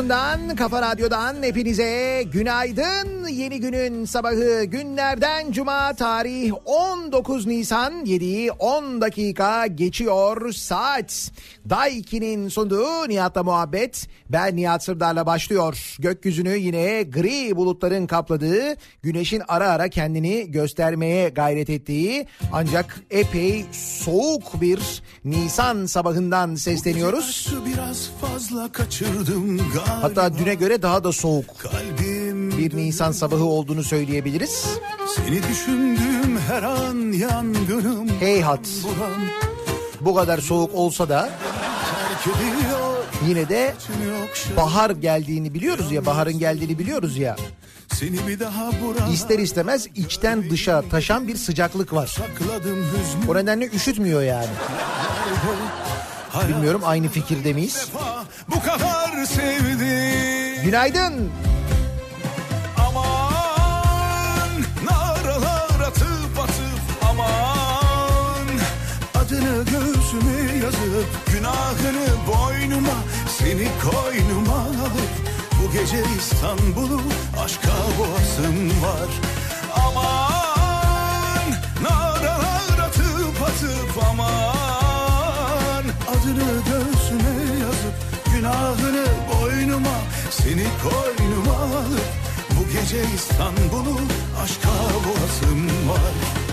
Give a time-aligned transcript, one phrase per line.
[0.00, 3.28] radyosundan, kafa radyodan hepinize günaydın.
[3.28, 11.30] Yeni günün sabahı günlerden cuma tarih 19 Nisan 7'yi 10 dakika geçiyor saat.
[11.70, 14.08] Daiki'nin sunduğu Nihat'la muhabbet.
[14.28, 15.96] Ben Nihat Sırdar'la başlıyor.
[15.98, 24.60] Gökyüzünü yine gri bulutların kapladığı, güneşin ara ara kendini göstermeye gayret ettiği ancak epey soğuk
[24.60, 27.54] bir Nisan sabahından sesleniyoruz.
[30.02, 31.64] Hatta düne göre daha da soğuk
[32.58, 34.66] bir Nisan sabahı olduğunu söyleyebiliriz.
[35.16, 36.09] Seni düşündüğüm
[36.48, 39.20] her an yangınım Heyhat bulan
[40.00, 41.30] bu kadar soğuk olsa da
[43.26, 43.74] yine de
[44.34, 44.56] şey.
[44.56, 47.36] bahar geldiğini biliyoruz ya baharın geldiğini biliyoruz ya.
[49.12, 52.16] İster istemez içten dışa taşan bir sıcaklık var.
[53.28, 54.46] O nedenle üşütmüyor yani.
[56.48, 57.88] Bilmiyorum aynı fikirde miyiz?
[58.48, 61.12] bu kadar sevdim Günaydın.
[61.12, 61.49] Aman
[71.00, 72.98] alıp günahını boynuma
[73.38, 75.12] seni koynuma alıp
[75.62, 77.00] bu gece İstanbul'u
[77.44, 79.10] aşka boğasım var.
[79.86, 81.50] Aman
[81.82, 85.84] naralar atıp atıp aman.
[86.08, 87.96] Adını göğsüme yazıp
[88.34, 89.98] günahını boynuma
[90.30, 92.10] seni koynuma alıp
[92.50, 94.00] bu gece İstanbul'u
[94.42, 94.68] aşka
[95.04, 96.49] boğasım var.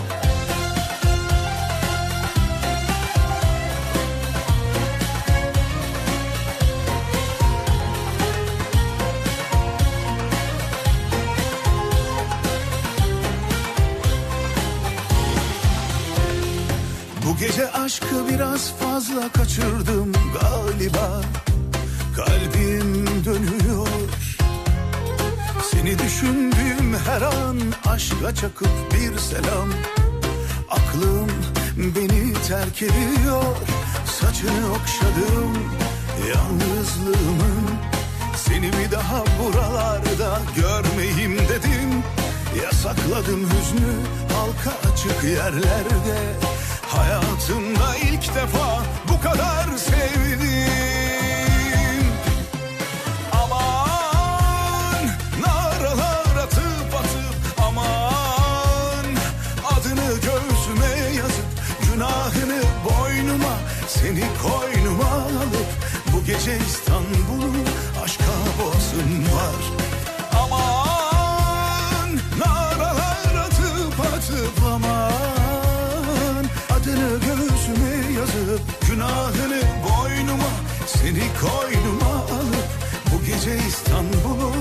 [17.40, 21.22] Gece aşkı biraz fazla kaçırdım galiba.
[22.16, 23.88] Kalbim dönüyor.
[25.70, 29.68] Seni düşündüğüm her an aşka çakıp bir selam.
[30.70, 31.28] Aklım
[31.76, 33.56] beni terk ediyor.
[34.06, 35.52] Saçını okşadım
[36.28, 37.68] yalnızlığımın.
[38.36, 42.02] Seni bir daha buralarda görmeyeyim dedim.
[42.62, 43.94] Yasakladım hüznü
[44.32, 46.38] halka açık yerlerde
[46.88, 50.48] Hayatımda ilk defa bu kadar sevdim.
[53.32, 55.04] Aman
[55.40, 59.04] naralar atıp atıp aman.
[59.70, 61.46] Adını göğsüme yazıp
[61.92, 63.54] günahını boynuma
[63.88, 65.68] Seni koynuma alıp
[66.12, 67.64] bu gece İstanbul'u
[68.04, 68.24] aşka
[68.58, 69.87] boğazım var
[78.98, 80.50] günahını boynuma
[80.86, 82.68] Seni koynuma alıp
[83.12, 84.57] bu gece İstanbul'u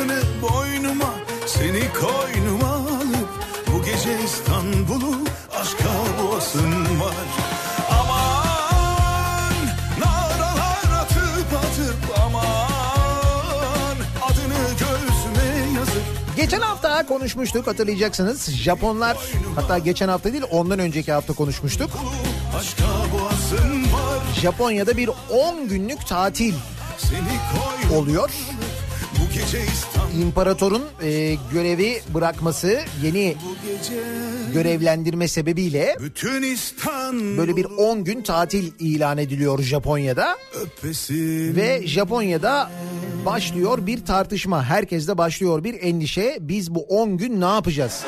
[0.00, 1.14] günahını boynuma
[1.46, 3.28] Seni koynuma alıp
[3.72, 5.16] bu gece İstanbul'u
[5.60, 5.88] aşka
[6.22, 7.14] boğasın var
[7.90, 9.54] Aman
[10.00, 16.02] naralar atıp atıp aman Adını göğsüme yazıp
[16.36, 18.50] Geçen hafta konuşmuştuk hatırlayacaksınız.
[18.50, 19.16] Japonlar
[19.54, 21.90] hatta geçen hafta değil ondan önceki hafta konuşmuştuk.
[24.40, 26.54] Japonya'da bir 10 günlük tatil
[27.94, 28.30] oluyor.
[30.22, 33.36] İmparatorun e, görevi bırakması yeni
[34.54, 35.96] görevlendirme sebebiyle
[37.38, 40.36] böyle bir 10 gün tatil ilan ediliyor Japonya'da.
[40.62, 42.70] öpesin Ve Japonya'da
[43.26, 44.64] başlıyor bir tartışma.
[44.64, 46.38] Herkeste başlıyor bir endişe.
[46.40, 48.04] Biz bu 10 gün ne yapacağız?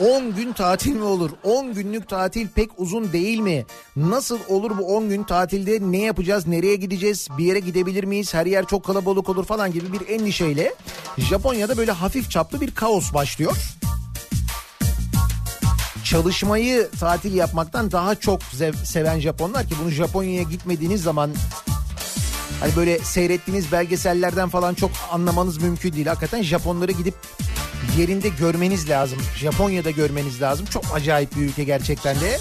[0.00, 1.30] 10 gün tatil mi olur?
[1.44, 3.66] 10 günlük tatil pek uzun değil mi?
[3.96, 6.46] Nasıl olur bu 10 gün tatilde ne yapacağız?
[6.46, 7.28] Nereye gideceğiz?
[7.38, 8.34] Bir yere gidebilir miyiz?
[8.34, 10.74] Her yer çok kalabalık olur falan gibi bir endişeyle
[11.18, 13.56] Japonya'da böyle hafif çaplı bir kaos başlıyor.
[16.04, 21.30] Çalışmayı tatil yapmaktan daha çok zev- seven Japonlar ki bunu Japonya'ya gitmediğiniz zaman
[22.60, 26.06] Hani böyle seyrettiğiniz belgesellerden falan çok anlamanız mümkün değil.
[26.06, 27.14] Hakikaten Japonları gidip
[27.98, 29.18] yerinde görmeniz lazım.
[29.36, 30.66] Japonya'da görmeniz lazım.
[30.66, 32.38] Çok acayip bir ülke gerçekten de.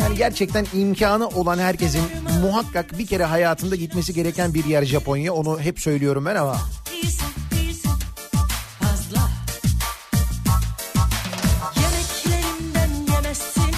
[0.00, 2.02] Yani gerçekten imkanı olan herkesin
[2.42, 5.32] muhakkak bir kere hayatında gitmesi gereken bir yer Japonya.
[5.32, 6.56] Onu hep söylüyorum ben ama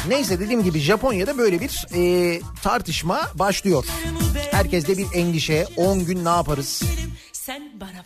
[0.08, 3.84] neyse dediğim gibi Japonya'da böyle bir e, tartışma başlıyor.
[4.50, 6.82] Herkeste bir endişe 10 gün ne yaparız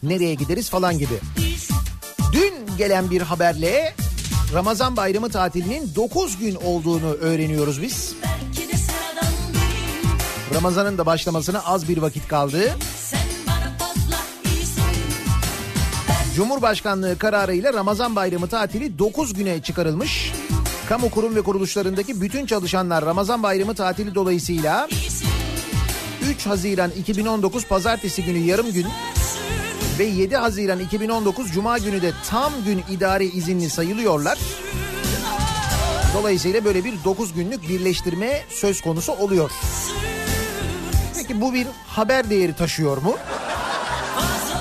[0.02, 1.14] nereye gideriz falan gibi.
[2.32, 3.94] Dün gelen bir haberle
[4.54, 8.14] Ramazan bayramı tatilinin 9 gün olduğunu öğreniyoruz biz.
[10.54, 12.76] Ramazan'ın da başlamasına az bir vakit kaldı.
[16.36, 20.32] Cumhurbaşkanlığı kararıyla Ramazan bayramı tatili 9 güne çıkarılmış.
[20.88, 24.88] Kamu kurum ve kuruluşlarındaki bütün çalışanlar Ramazan bayramı tatili dolayısıyla
[26.30, 28.86] 3 Haziran 2019 pazartesi günü yarım gün
[30.00, 34.38] ve 7 Haziran 2019 Cuma günü de tam gün idari izinli sayılıyorlar.
[36.14, 39.50] Dolayısıyla böyle bir 9 günlük birleştirme söz konusu oluyor.
[41.14, 43.16] Peki bu bir haber değeri taşıyor mu?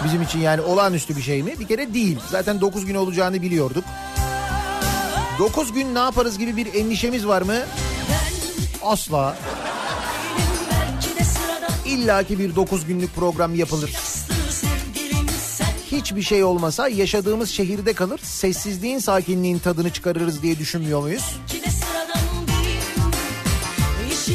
[0.05, 1.53] Bizim için yani olağanüstü bir şey mi?
[1.59, 2.19] Bir kere değil.
[2.29, 3.83] Zaten 9 gün olacağını biliyorduk.
[5.39, 7.55] 9 gün ne yaparız gibi bir endişemiz var mı?
[8.83, 9.37] Asla.
[11.85, 14.08] İlla ki bir 9 günlük program yapılır.
[15.91, 18.19] Hiçbir şey olmasa yaşadığımız şehirde kalır.
[18.23, 21.35] Sessizliğin, sakinliğin tadını çıkarırız diye düşünmüyor muyuz?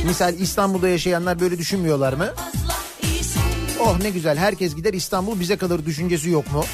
[0.06, 2.28] Misal İstanbul'da yaşayanlar böyle düşünmüyorlar mı?
[3.80, 6.64] Oh ne güzel herkes gider İstanbul bize kalır düşüncesi yok mu?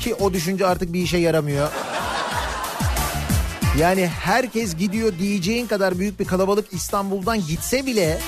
[0.00, 1.68] Ki o düşünce artık bir işe yaramıyor.
[3.78, 8.20] Yani herkes gidiyor diyeceğin kadar büyük bir kalabalık İstanbul'dan gitse bile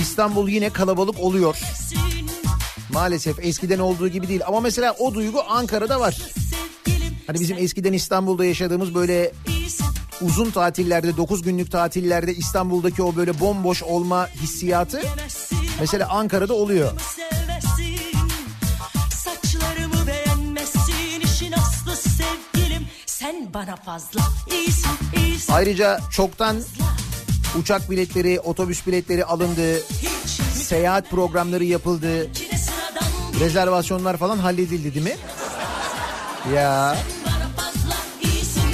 [0.00, 1.56] İstanbul yine kalabalık oluyor.
[2.94, 4.40] Maalesef eskiden olduğu gibi değil.
[4.46, 6.18] Ama mesela o duygu Ankara'da var.
[7.26, 9.32] Hani bizim eskiden İstanbul'da yaşadığımız böyle
[10.20, 15.02] uzun tatillerde 9 günlük tatillerde İstanbul'daki o böyle bomboş olma hissiyatı
[15.80, 16.92] mesela Ankara'da oluyor.
[23.06, 24.20] Sen bana fazla
[24.52, 25.52] iyisin iyisin.
[25.52, 26.56] Ayrıca çoktan
[27.60, 29.80] uçak biletleri, otobüs biletleri alındı,
[30.54, 32.30] seyahat programları yapıldı,
[33.40, 35.16] rezervasyonlar falan halledildi değil mi?
[36.54, 38.70] Ya bana fazla iyisin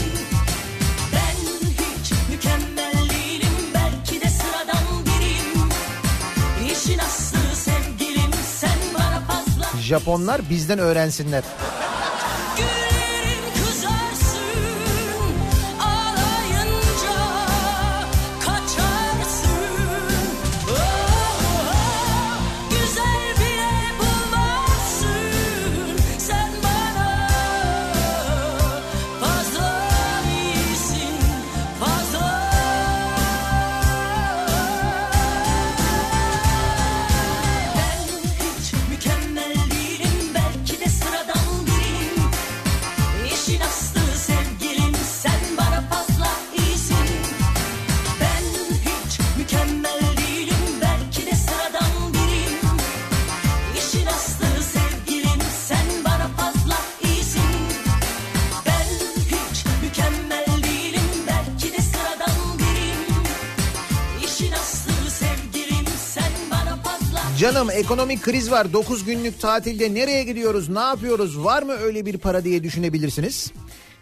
[67.90, 72.44] ekonomik kriz var 9 günlük tatilde nereye gidiyoruz ne yapıyoruz var mı öyle bir para
[72.44, 73.52] diye düşünebilirsiniz.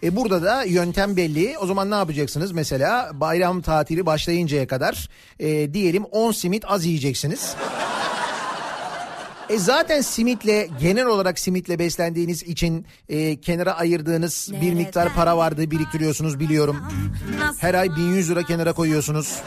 [0.03, 1.57] E burada da yöntem belli.
[1.57, 2.51] O zaman ne yapacaksınız?
[2.51, 7.55] Mesela bayram tatili başlayıncaya kadar e, diyelim 10 simit az yiyeceksiniz.
[9.49, 15.71] E zaten simitle genel olarak simitle beslendiğiniz için e, kenara ayırdığınız bir miktar para vardı
[15.71, 16.77] biriktiriyorsunuz biliyorum.
[17.57, 19.39] Her ay 1100 lira kenara koyuyorsunuz.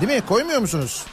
[0.00, 0.26] Değil mi?
[0.26, 1.04] Koymuyor musunuz?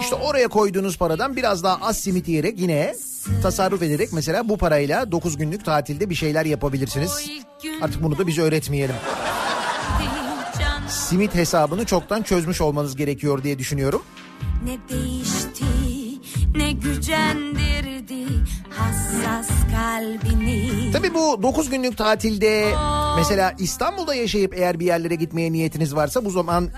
[0.00, 2.94] İşte oraya koyduğunuz paradan biraz daha az simit yiyerek yine
[3.42, 7.30] tasarruf ederek mesela bu parayla 9 günlük tatilde bir şeyler yapabilirsiniz.
[7.82, 8.96] Artık bunu da bize öğretmeyelim.
[10.88, 14.02] Simit hesabını çoktan çözmüş olmanız gerekiyor diye düşünüyorum.
[14.64, 15.64] ne değişti
[16.56, 18.26] ne gücendirdi
[18.70, 20.92] hassas kalbini.
[20.92, 22.72] Tabii bu 9 günlük tatilde
[23.16, 26.70] mesela İstanbul'da yaşayıp eğer bir yerlere gitmeye niyetiniz varsa bu zaman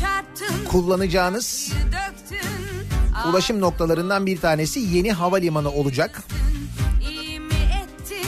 [0.00, 2.50] çarptın kullanacağınız döktün
[3.30, 6.22] ulaşım noktalarından bir tanesi yeni havalimanı olacak.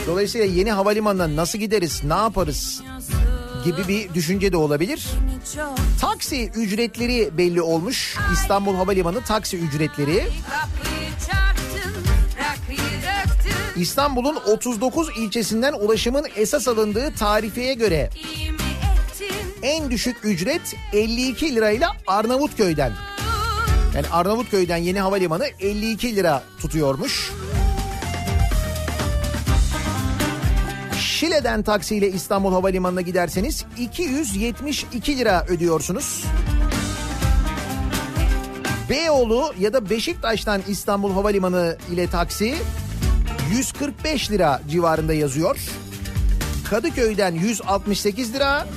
[0.07, 2.81] Dolayısıyla yeni havalimanına nasıl gideriz, ne yaparız
[3.65, 5.05] gibi bir düşünce de olabilir.
[6.01, 8.17] Taksi ücretleri belli olmuş.
[8.33, 10.23] İstanbul Havalimanı taksi ücretleri.
[13.75, 18.09] İstanbul'un 39 ilçesinden ulaşımın esas alındığı tarifeye göre
[19.61, 22.91] en düşük ücret 52 lirayla Arnavutköy'den.
[23.95, 27.31] Yani Arnavutköy'den yeni havalimanı 52 lira tutuyormuş.
[31.33, 36.25] Şile'den taksiyle İstanbul Havalimanı'na giderseniz 272 lira ödüyorsunuz.
[38.89, 42.55] Beyoğlu ya da Beşiktaş'tan İstanbul Havalimanı ile taksi
[43.51, 45.59] 145 lira civarında yazıyor.
[46.69, 48.67] Kadıköy'den 168 lira,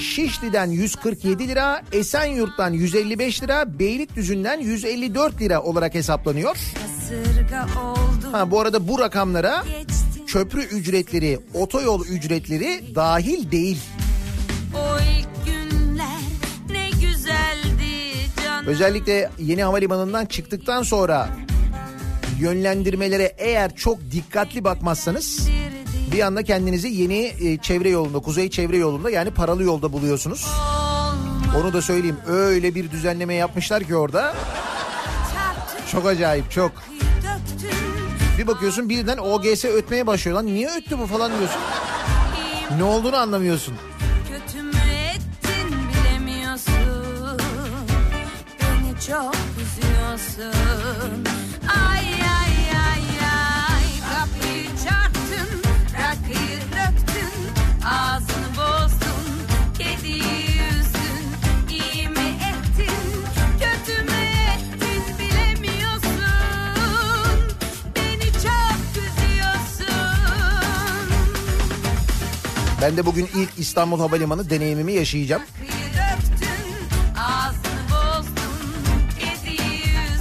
[0.00, 6.56] Şişli'den 147 lira, Esenyurt'tan 155 lira, Beylikdüzü'nden 154 lira olarak hesaplanıyor.
[8.32, 9.64] Ha bu arada bu rakamlara
[10.32, 13.78] köprü ücretleri, otoyol ücretleri dahil değil.
[18.66, 21.28] Özellikle yeni havalimanından çıktıktan sonra
[22.40, 25.48] yönlendirmelere eğer çok dikkatli bakmazsanız
[26.12, 30.46] bir anda kendinizi yeni e, çevre yolunda, kuzey çevre yolunda yani paralı yolda buluyorsunuz.
[31.60, 32.16] Onu da söyleyeyim.
[32.26, 34.34] Öyle bir düzenleme yapmışlar ki orada.
[35.92, 36.89] Çok acayip, çok.
[38.40, 40.46] Bir bakıyorsun birden OGS ötmeye başlıyor lan.
[40.46, 41.60] Niye öttü bu falan diyorsun.
[42.78, 43.74] Ne olduğunu anlamıyorsun.
[45.14, 45.74] Ettin
[49.08, 51.24] çok üzüyorsun
[51.86, 52.09] ay
[72.80, 75.42] Ben de bugün ilk İstanbul Havalimanı deneyimimi yaşayacağım.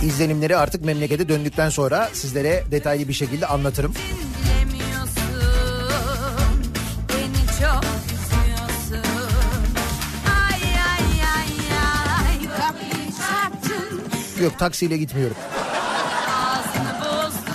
[0.03, 3.93] İzlenimleri artık memlekete döndükten sonra sizlere detaylı bir şekilde anlatırım.
[14.43, 15.37] Yok taksiyle gitmiyorum.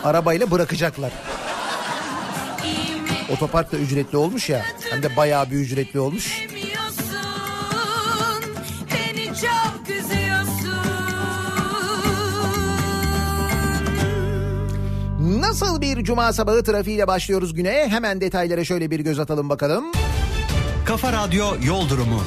[0.04, 1.12] Arabayla bırakacaklar.
[3.32, 4.64] Otopark da ücretli olmuş ya.
[4.94, 6.42] Hem de bayağı bir ücretli olmuş.
[6.48, 7.04] Bilmiyorsun
[8.90, 10.84] Beni çok üzüyorsun
[15.40, 17.88] Nasıl bir cuma sabahı trafiğiyle başlıyoruz güne?
[17.88, 19.84] Hemen detaylara şöyle bir göz atalım bakalım.
[20.86, 22.20] Kafa Radyo Yol Durumu.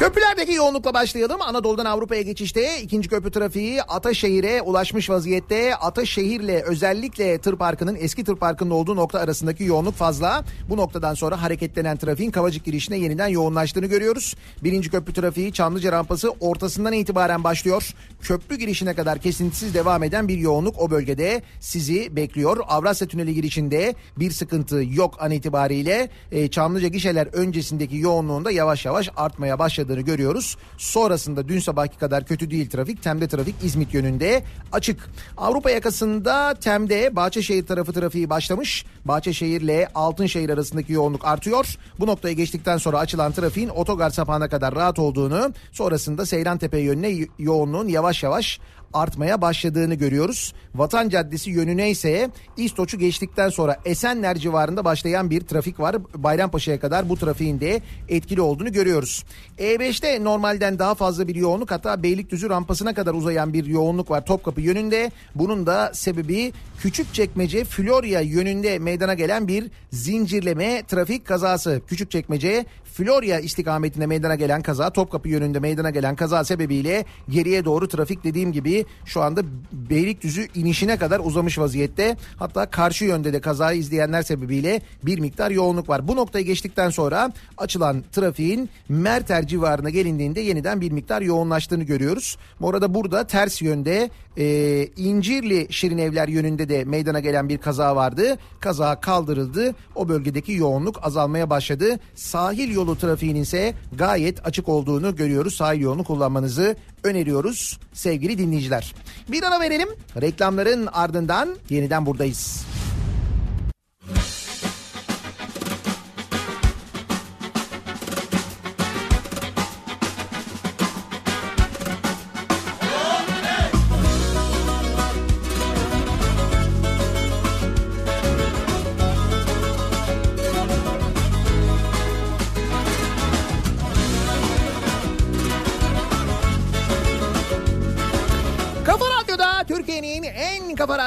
[0.00, 1.42] Köprülerdeki yoğunlukla başlayalım.
[1.42, 5.76] Anadolu'dan Avrupa'ya geçişte ikinci köprü trafiği Ataşehir'e ulaşmış vaziyette.
[5.76, 10.44] Ataşehir'le özellikle tır parkının eski tır parkının olduğu nokta arasındaki yoğunluk fazla.
[10.68, 14.36] Bu noktadan sonra hareketlenen trafiğin Kavacık girişine yeniden yoğunlaştığını görüyoruz.
[14.64, 17.94] Birinci köprü trafiği Çamlıca rampası ortasından itibaren başlıyor.
[18.22, 22.56] Köprü girişine kadar kesintisiz devam eden bir yoğunluk o bölgede sizi bekliyor.
[22.68, 26.08] Avrasya Tüneli girişinde bir sıkıntı yok an itibariyle.
[26.32, 29.58] E, Çamlıca gişeler öncesindeki yoğunluğunda yavaş yavaş artmaya
[29.90, 30.56] başladığını görüyoruz.
[30.78, 33.02] Sonrasında dün sabahki kadar kötü değil trafik.
[33.02, 34.42] Tem'de trafik İzmit yönünde
[34.72, 35.10] açık.
[35.36, 38.84] Avrupa yakasında Tem'de Bahçeşehir tarafı trafiği başlamış.
[39.04, 41.76] Bahçeşehir ile Altınşehir arasındaki yoğunluk artıyor.
[42.00, 47.88] Bu noktaya geçtikten sonra açılan trafiğin otogar sapağına kadar rahat olduğunu sonrasında Seyrantepe yönüne yoğunluğun
[47.88, 48.60] yavaş yavaş
[48.92, 50.54] artmaya başladığını görüyoruz.
[50.74, 55.96] Vatan Caddesi yönüne ise İstoç'u geçtikten sonra Esenler civarında başlayan bir trafik var.
[56.14, 59.24] Bayrampaşa'ya kadar bu trafiğin de etkili olduğunu görüyoruz.
[59.58, 64.60] E5'te normalden daha fazla bir yoğunluk hatta Beylikdüzü rampasına kadar uzayan bir yoğunluk var Topkapı
[64.60, 65.10] yönünde.
[65.34, 71.82] Bunun da sebebi Küçükçekmece Florya yönünde meydana gelen bir zincirleme trafik kazası.
[71.86, 78.24] Küçükçekmece Florya istikametine meydana gelen kaza Topkapı yönünde meydana gelen kaza sebebiyle geriye doğru trafik
[78.24, 82.16] dediğim gibi şu anda Beylikdüzü inişine kadar uzamış vaziyette.
[82.36, 86.08] Hatta karşı yönde de kazayı izleyenler sebebiyle bir miktar yoğunluk var.
[86.08, 92.36] Bu noktayı geçtikten sonra açılan trafiğin Merter civarına gelindiğinde yeniden bir miktar yoğunlaştığını görüyoruz.
[92.60, 98.38] Bu arada burada ters yönde e, İncirli Şirinevler yönünde de meydana gelen bir kaza vardı.
[98.60, 99.74] Kaza kaldırıldı.
[99.94, 101.98] O bölgedeki yoğunluk azalmaya başladı.
[102.14, 105.54] Sahil yolu trafiğinin ise gayet açık olduğunu görüyoruz.
[105.54, 108.94] Sahil yolunu kullanmanızı öneriyoruz sevgili dinleyiciler.
[109.28, 109.88] Bir ara verelim.
[110.20, 112.69] Reklamların ardından yeniden buradayız.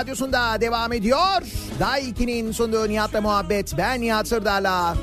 [0.03, 1.41] Radyosunda devam ediyor.
[1.79, 3.77] Day 2'nin sunduğu Nihat'la muhabbet.
[3.77, 4.95] Ben Nihat Sırdar'la.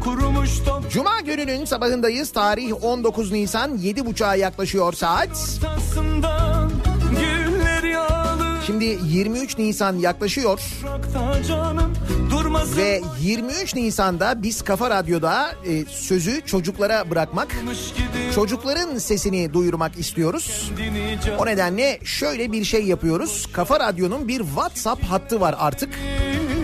[0.00, 2.32] Kurumuş top Cuma gününün sabahındayız.
[2.32, 5.60] Tarih 19 Nisan 7.30'a yaklaşıyor saat.
[8.66, 10.60] Şimdi 23 Nisan yaklaşıyor.
[11.48, 11.92] Canım
[12.76, 17.56] Ve 23 Nisan'da biz Kafa Radyo'da e, sözü çocuklara bırakmak,
[18.34, 20.70] çocukların sesini duyurmak istiyoruz.
[21.38, 23.46] O nedenle şöyle bir şey yapıyoruz.
[23.52, 25.94] Kafa Radyo'nun bir WhatsApp hattı var artık.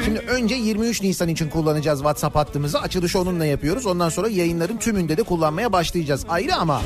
[0.05, 2.81] Şimdi önce 23 Nisan için kullanacağız WhatsApp hattımızı.
[2.81, 3.87] Açılışı onunla yapıyoruz.
[3.87, 6.24] Ondan sonra yayınların tümünde de kullanmaya başlayacağız.
[6.29, 6.83] Ayrı ama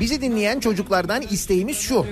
[0.00, 2.06] Bizi dinleyen çocuklardan isteğimiz şu.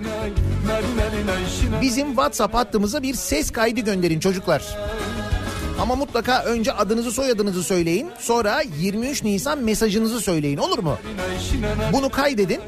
[1.80, 4.76] Bizim WhatsApp hattımıza bir ses kaydı gönderin çocuklar.
[5.80, 8.10] Ama mutlaka önce adınızı soyadınızı söyleyin.
[8.18, 10.98] Sonra 23 Nisan mesajınızı söyleyin olur mu?
[11.92, 12.60] Bunu kaydedin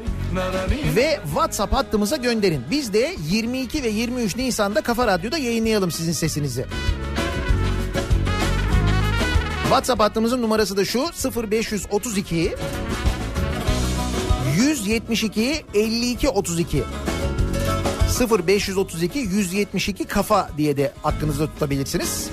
[0.95, 2.61] ve WhatsApp hattımıza gönderin.
[2.71, 6.65] Biz de 22 ve 23 Nisan'da Kafa Radyo'da yayınlayalım sizin sesinizi.
[9.63, 11.05] WhatsApp hattımızın numarası da şu
[11.51, 12.55] 0532
[14.57, 16.83] 172 52 32
[18.47, 22.29] 0532 172 kafa diye de aklınızda tutabilirsiniz.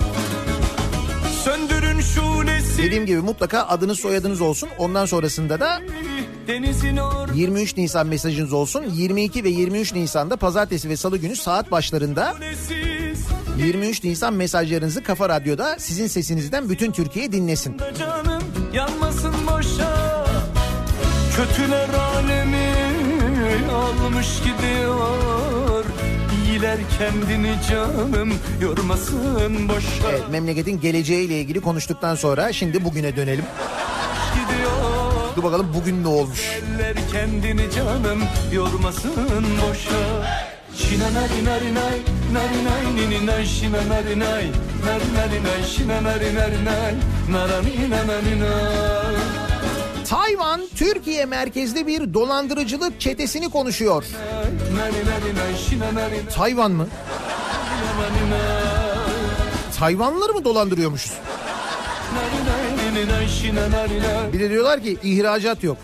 [1.44, 4.68] Söndürün şulesi Dediğim gibi mutlaka adınız soyadınız olsun.
[4.78, 5.80] Ondan sonrasında da
[6.46, 8.84] Denizin or 23 Nisan mesajınız olsun.
[8.94, 13.26] 22 ve 23 Nisan'da pazartesi ve salı günü saat başlarında Kulesiz
[13.58, 17.78] 23 Nisan mesajlarınızı Kafa Radyo'da sizin sesinizden bütün Türkiye dinlesin.
[17.98, 19.91] canım yanmasın boşa
[21.36, 22.72] Kötüler alemi
[23.72, 25.32] almış gidiyor.
[26.62, 33.44] Etkiler kendini canım yormasın boşa Evet, memleketin geleceğiyle ilgili konuştuktan sonra şimdi bugüne dönelim.
[34.34, 34.72] Gidiyor.
[35.36, 36.40] Dur bakalım bugün ne olmuş.
[36.40, 40.26] Eller kendini canım yormasın boşa
[40.76, 41.98] Şina nari nari nay
[42.32, 44.46] Nari nay nini nay şina nari nay.
[44.86, 46.94] Nari nari nay şina nari nari nay.
[47.30, 49.41] Narani nanani nay
[50.08, 54.04] Tayvan Türkiye merkezli bir dolandırıcılık çetesini konuşuyor.
[56.34, 56.86] Tayvan mı?
[59.78, 61.12] Tayvanlıları mı dolandırıyormuşuz?
[64.32, 65.76] Bir de diyorlar ki ihracat yok.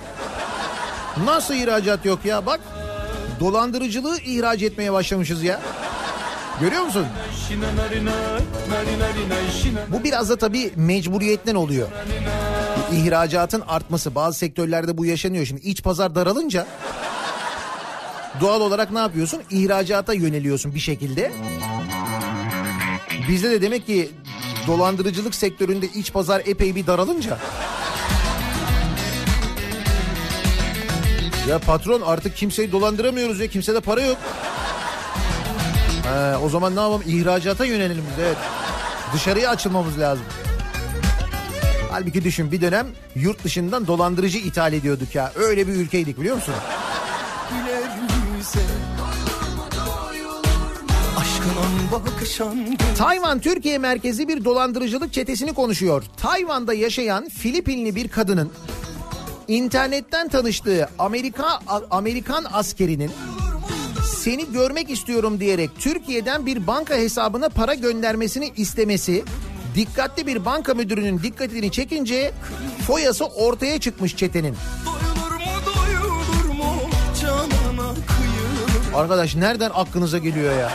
[1.24, 2.60] Nasıl ihracat yok ya bak.
[3.40, 5.60] Dolandırıcılığı ihraç etmeye başlamışız ya.
[6.60, 7.06] Görüyor musun?
[9.88, 11.88] Bu biraz da tabii mecburiyetten oluyor.
[12.92, 15.44] İhracatın artması bazı sektörlerde bu yaşanıyor.
[15.44, 16.66] Şimdi iç pazar daralınca
[18.40, 19.42] doğal olarak ne yapıyorsun?
[19.50, 21.32] İhracata yöneliyorsun bir şekilde.
[23.28, 24.10] Bizde de demek ki
[24.66, 27.38] dolandırıcılık sektöründe iç pazar epey bir daralınca
[31.48, 34.16] Ya patron artık kimseyi dolandıramıyoruz ya kimsede para yok.
[36.02, 38.36] He, o zaman ne yapalım ihracata yönelelim biz evet.
[39.14, 40.24] Dışarıya açılmamız lazım.
[41.90, 45.32] Halbuki düşün bir dönem yurt dışından dolandırıcı ithal ediyorduk ya.
[45.36, 46.54] Öyle bir ülkeydik biliyor musun?
[52.98, 56.04] Tayvan Türkiye merkezli bir dolandırıcılık çetesini konuşuyor.
[56.16, 58.52] Tayvan'da yaşayan Filipinli bir kadının
[59.48, 63.10] internetten tanıştığı Amerika Amerikan askerinin
[64.16, 69.24] seni görmek istiyorum diyerek Türkiye'den bir banka hesabına para göndermesini istemesi
[69.78, 72.32] dikkatli bir banka müdürünün dikkatini çekince
[72.86, 74.56] foyası ortaya çıkmış çetenin.
[78.94, 80.72] Arkadaş nereden aklınıza geliyor ya?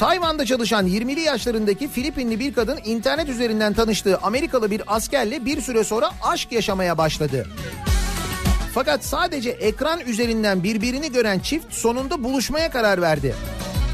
[0.00, 5.84] Tayvan'da çalışan 20'li yaşlarındaki Filipinli bir kadın internet üzerinden tanıştığı Amerikalı bir askerle bir süre
[5.84, 7.46] sonra aşk yaşamaya başladı.
[8.74, 13.34] Fakat sadece ekran üzerinden birbirini gören çift sonunda buluşmaya karar verdi.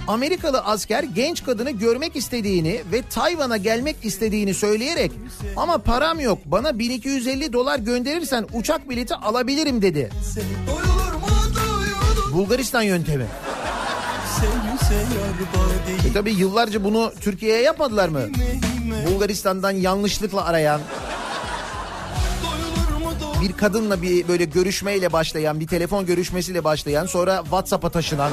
[0.09, 5.13] Amerikalı asker genç kadını görmek istediğini ve Tayvan'a gelmek istediğini söyleyerek
[5.57, 10.11] ama param yok bana 1250 dolar gönderirsen uçak bileti alabilirim dedi.
[12.33, 13.27] Bulgaristan yöntemi.
[16.11, 18.23] E tabi yıllarca bunu Türkiye'ye yapmadılar mı?
[19.07, 20.81] Bulgaristan'dan yanlışlıkla arayan
[23.43, 28.33] bir kadınla bir böyle görüşmeyle başlayan bir telefon görüşmesiyle başlayan sonra WhatsApp'a taşınan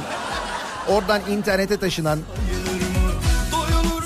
[0.90, 2.20] oradan internete taşınan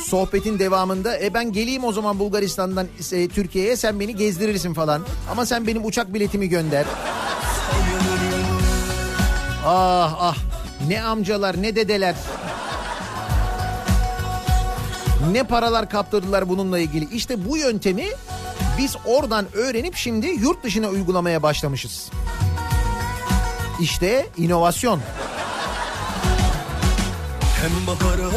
[0.05, 5.45] sohbetin devamında e ben geleyim o zaman Bulgaristan'dan e, Türkiye'ye sen beni gezdirirsin falan ama
[5.45, 6.85] sen benim uçak biletimi gönder.
[9.65, 10.37] Ah ah
[10.87, 12.15] ne amcalar ne dedeler.
[15.31, 17.15] Ne paralar kaptırdılar bununla ilgili.
[17.15, 18.05] İşte bu yöntemi
[18.77, 22.09] biz oradan öğrenip şimdi yurt dışına uygulamaya başlamışız.
[23.79, 24.99] İşte inovasyon.
[27.63, 28.29] Hem bahara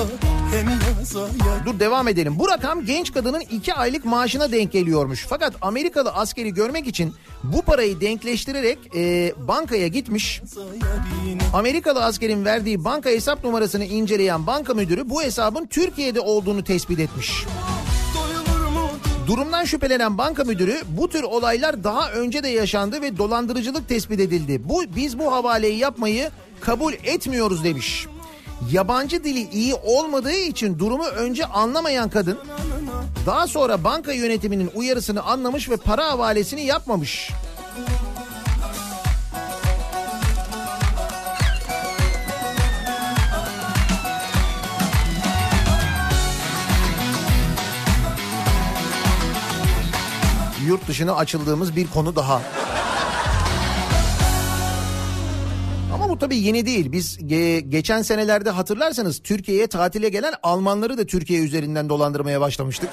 [0.52, 2.38] hem yaza ya Dur devam edelim.
[2.38, 5.26] Bu rakam genç kadının 2 aylık maaşına denk geliyormuş.
[5.28, 10.42] Fakat Amerikalı askeri görmek için bu parayı denkleştirerek e, bankaya gitmiş.
[11.54, 17.44] Amerikalı askerin verdiği banka hesap numarasını inceleyen banka müdürü bu hesabın Türkiye'de olduğunu tespit etmiş.
[19.26, 24.68] Durumdan şüphelenen banka müdürü bu tür olaylar daha önce de yaşandı ve dolandırıcılık tespit edildi.
[24.68, 28.06] Bu biz bu havaleyi yapmayı kabul etmiyoruz demiş.
[28.71, 32.38] Yabancı dili iyi olmadığı için durumu önce anlamayan kadın
[33.27, 37.31] daha sonra banka yönetiminin uyarısını anlamış ve para havalesini yapmamış.
[50.66, 52.42] Yurt dışına açıldığımız bir konu daha.
[56.07, 56.92] Ama bu tabii yeni değil.
[56.92, 62.90] Biz ge- geçen senelerde hatırlarsanız Türkiye'ye tatile gelen Almanları da Türkiye üzerinden dolandırmaya başlamıştık.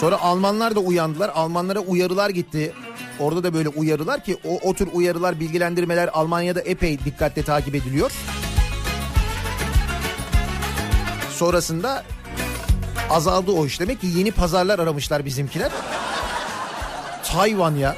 [0.00, 1.30] Sonra Almanlar da uyandılar.
[1.34, 2.72] Almanlara uyarılar gitti.
[3.20, 8.12] Orada da böyle uyarılar ki o, o tür uyarılar, bilgilendirmeler Almanya'da epey dikkatle takip ediliyor.
[11.36, 12.04] Sonrasında
[13.10, 13.80] azaldı o iş.
[13.80, 15.70] Demek ki yeni pazarlar aramışlar bizimkiler.
[17.24, 17.96] Tayvan ya.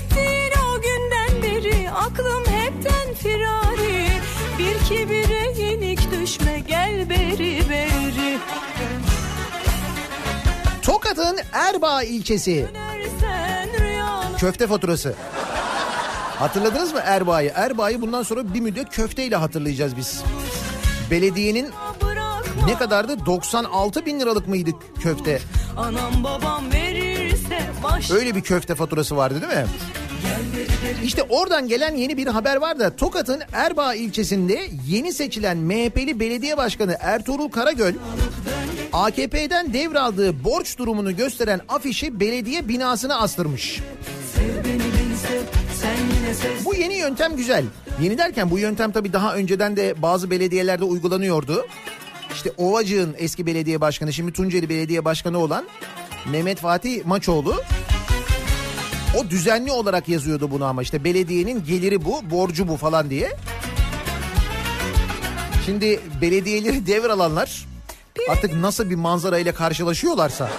[0.00, 4.08] Gittiğin o günden beri aklım hepten firari
[4.58, 8.38] Bir kibire yenik düşme gel beri beri
[10.82, 12.66] Tokat'ın Erbaa ilçesi
[14.38, 15.14] köfte faturası.
[16.38, 17.52] Hatırladınız mı Erbaa'yı?
[17.54, 20.22] Erbaa'yı bundan sonra bir müddet köfteyle hatırlayacağız biz.
[21.10, 21.70] Belediyenin
[22.66, 23.26] ne kadardı?
[23.26, 24.70] 96 bin liralık mıydı
[25.02, 25.40] köfte?
[25.76, 26.95] Anam babam verirse baş
[28.10, 29.66] Öyle bir köfte faturası vardı değil mi?
[31.04, 36.56] İşte oradan gelen yeni bir haber var da Tokat'ın Erbaa ilçesinde yeni seçilen MHP'li belediye
[36.56, 37.94] başkanı Ertuğrul Karagöl
[38.92, 43.80] AKP'den devraldığı borç durumunu gösteren afişi belediye binasına astırmış.
[46.64, 47.64] Bu yeni yöntem güzel.
[48.02, 51.66] Yeni derken bu yöntem tabii daha önceden de bazı belediyelerde uygulanıyordu.
[52.34, 55.64] İşte Ovacık'ın eski belediye başkanı şimdi Tunceli Belediye Başkanı olan
[56.30, 57.62] Mehmet Fatih Maçoğlu
[59.16, 63.36] o düzenli olarak yazıyordu bunu ama işte belediyenin geliri bu, borcu bu falan diye.
[65.66, 67.66] Şimdi belediyeleri devralanlar
[68.28, 70.50] artık nasıl bir manzara ile karşılaşıyorlarsa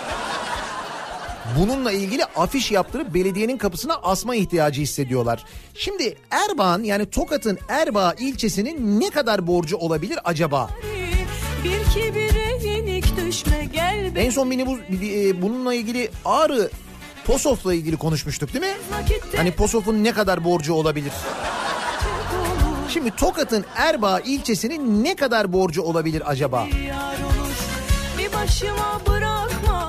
[1.60, 5.46] bununla ilgili afiş yaptırıp belediyenin kapısına asma ihtiyacı hissediyorlar.
[5.74, 10.70] Şimdi Erbağ'ın yani Tokat'ın Erbağ ilçesinin ne kadar borcu olabilir acaba?
[11.64, 12.27] bir yenik
[14.08, 16.70] düşme gel be En son beni bu, e, bununla ilgili Ağrı
[17.26, 18.78] Posof'la ilgili konuşmuştuk değil mi?
[19.36, 21.12] Hani Posof'un ne kadar borcu olabilir?
[22.90, 26.68] Şimdi Tokat'ın Erbaa ilçesinin ne kadar borcu olabilir acaba?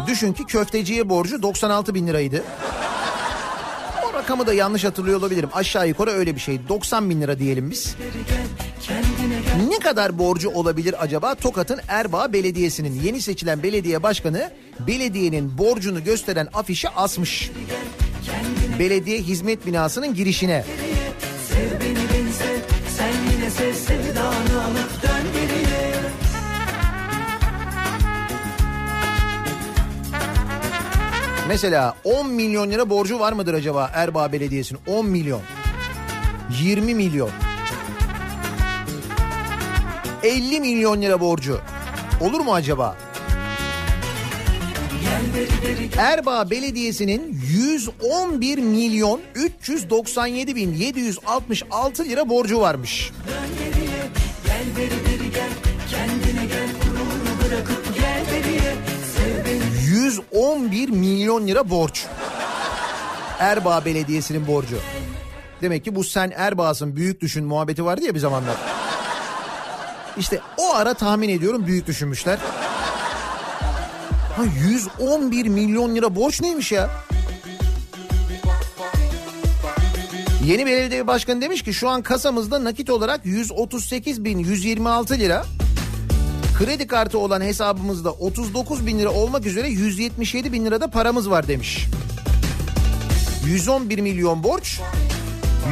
[0.06, 2.44] Düşün ki köfteciye borcu 96 bin liraydı.
[4.10, 5.48] O rakamı da yanlış hatırlıyor olabilirim.
[5.52, 6.68] Aşağı yukarı öyle bir şey.
[6.68, 7.96] 90 bin lira diyelim biz.
[9.66, 14.50] Ne kadar borcu olabilir acaba Tokat'ın Erbaa Belediyesi'nin yeni seçilen belediye başkanı
[14.86, 17.50] belediyenin borcunu gösteren afişi asmış.
[18.78, 20.64] Belediye hizmet binasının girişine.
[31.48, 34.80] Mesela 10 milyon lira borcu var mıdır acaba Erbaa Belediyesi'nin?
[34.86, 35.40] 10 milyon.
[36.60, 37.47] 20 milyon.
[40.22, 41.60] 50 milyon lira borcu.
[42.20, 42.96] Olur mu acaba?
[45.98, 53.10] Erbaa Belediyesi'nin 111 milyon 397 bin 766 lira borcu varmış.
[59.86, 62.06] 111 milyon lira borç.
[63.38, 64.76] Erbaa Belediyesi'nin borcu.
[65.62, 68.77] Demek ki bu sen Erbaa'sın büyük düşün muhabbeti vardı ya bir zamanlar.
[70.18, 72.38] İşte o ara tahmin ediyorum büyük düşünmüşler.
[74.36, 76.90] Ha 111 milyon lira borç neymiş ya?
[80.44, 85.44] Yeni belediye başkanı demiş ki şu an kasamızda nakit olarak 138 bin 126 lira.
[86.58, 91.86] Kredi kartı olan hesabımızda 39 bin lira olmak üzere 177 bin lirada paramız var demiş.
[93.46, 94.80] 111 milyon borç,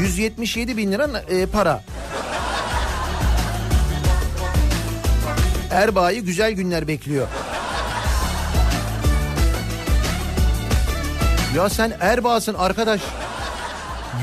[0.00, 1.84] 177 bin lira e, para.
[5.70, 7.26] Erbaa'yı güzel günler bekliyor.
[11.56, 13.00] Ya sen Erbaa'sın arkadaş.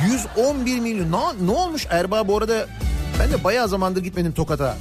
[0.06, 1.12] 111 milyon.
[1.12, 2.67] Ne, ne olmuş Erbaa bu arada?
[3.19, 4.77] Ben de bayağı zamandır gitmedim Tokat'a.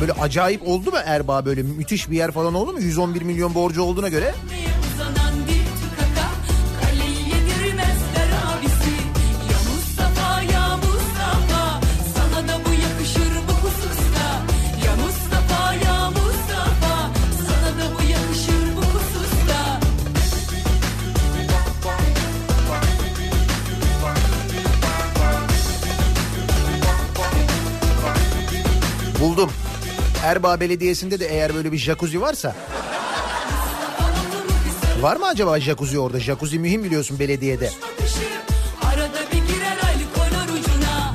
[0.00, 2.80] Böyle acayip oldu mu Erbaa böyle müthiş bir yer falan oldu mu?
[2.80, 4.34] 111 milyon borcu olduğuna göre.
[30.28, 32.56] Erbaa Belediyesi'nde de eğer böyle bir jacuzzi varsa.
[35.00, 36.20] Var mı acaba jacuzzi orada?
[36.20, 37.70] Jacuzzi mühim biliyorsun belediyede.
[37.82, 38.18] Bakışı
[38.82, 41.12] Arada bir girer alkol ucuna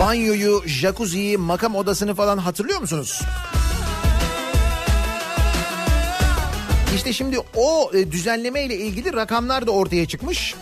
[0.00, 3.22] banyoyu, jacuzziyi, makam odasını falan hatırlıyor musunuz?
[6.94, 10.54] İşte şimdi o e, düzenleme ile ilgili rakamlar da ortaya çıkmış.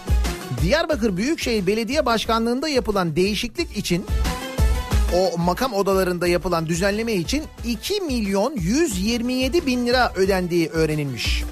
[0.62, 4.06] Diyarbakır Büyükşehir Belediye Başkanlığı'nda yapılan değişiklik için
[5.16, 11.44] o makam odalarında yapılan düzenleme için 2 milyon 127 bin lira ödendiği öğrenilmiş.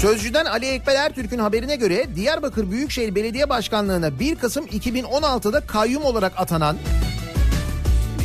[0.00, 6.32] Sözcüden Ali Ekber Ertürk'ün haberine göre Diyarbakır Büyükşehir Belediye Başkanlığı'na 1 Kasım 2016'da kayyum olarak
[6.36, 6.76] atanan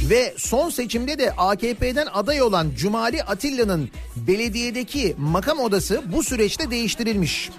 [0.10, 7.50] Ve son seçimde de AKP'den aday olan Cumali Atilla'nın belediyedeki makam odası bu süreçte değiştirilmiş.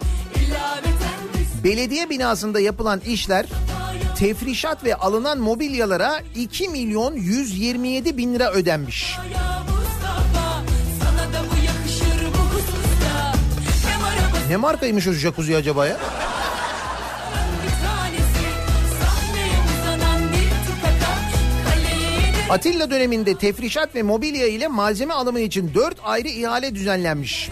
[1.65, 3.47] Belediye binasında yapılan işler
[4.19, 9.17] tefrişat ve alınan mobilyalara 2 milyon 127 bin lira ödenmiş.
[14.53, 15.97] Ne markaymış o jacuzzi acaba ya?
[22.51, 27.51] Atilla döneminde tefrişat ve mobilya ile malzeme alımı için 4 ayrı ihale düzenlenmiş.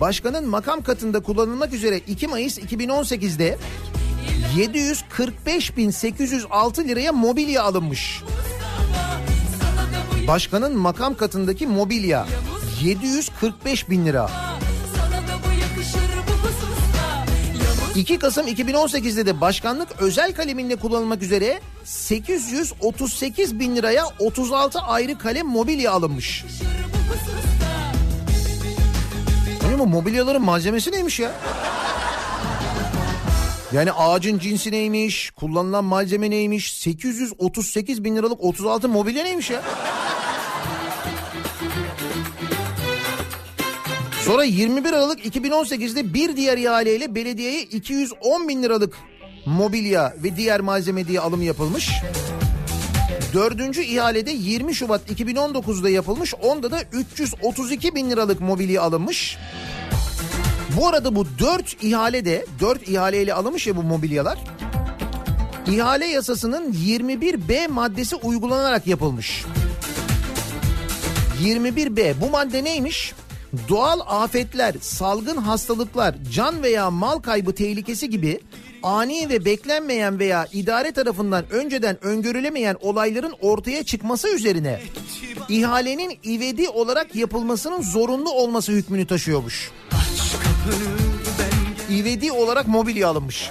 [0.00, 3.58] Başkanın makam katında kullanılmak üzere 2 Mayıs 2018'de
[4.56, 8.22] 745.806 liraya mobilya alınmış.
[10.28, 12.26] Başkanın makam katındaki mobilya
[12.82, 14.30] 745 bin lira.
[17.96, 25.46] 2 Kasım 2018'de de başkanlık özel kaleminde kullanılmak üzere 838 bin liraya 36 ayrı kalem
[25.46, 26.44] mobilya alınmış.
[29.62, 31.32] Hani bu mobilyaların malzemesi neymiş ya?
[33.72, 39.62] Yani ağacın cinsi neymiş, kullanılan malzeme neymiş, 838 bin liralık 36 mobilya neymiş ya?
[44.26, 48.96] Sonra 21 Aralık 2018'de bir diğer ihaleyle belediyeye 210 bin liralık
[49.46, 51.90] mobilya ve diğer malzeme diye alım yapılmış.
[53.34, 56.34] Dördüncü ihalede 20 Şubat 2019'da yapılmış.
[56.34, 59.38] Onda da 332 bin liralık mobilya alınmış.
[60.76, 64.38] Bu arada bu 4 ihale de 4 ihaleyle alınmış ya bu mobilyalar.
[65.66, 69.44] İhale yasasının 21B maddesi uygulanarak yapılmış.
[71.42, 73.14] 21B bu madde neymiş?
[73.68, 78.40] Doğal afetler, salgın hastalıklar, can veya mal kaybı tehlikesi gibi
[78.82, 84.80] ani ve beklenmeyen veya idare tarafından önceden öngörülemeyen olayların ortaya çıkması üzerine
[85.48, 89.70] ihalenin ivedi olarak yapılmasının zorunlu olması hükmünü taşıyormuş.
[91.90, 93.50] İvedi olarak mobilya alınmış.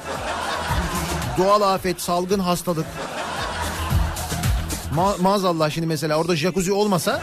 [1.38, 2.86] Doğal afet, salgın hastalık.
[4.95, 7.21] Ma- maazallah şimdi mesela orada jacuzzi olmasa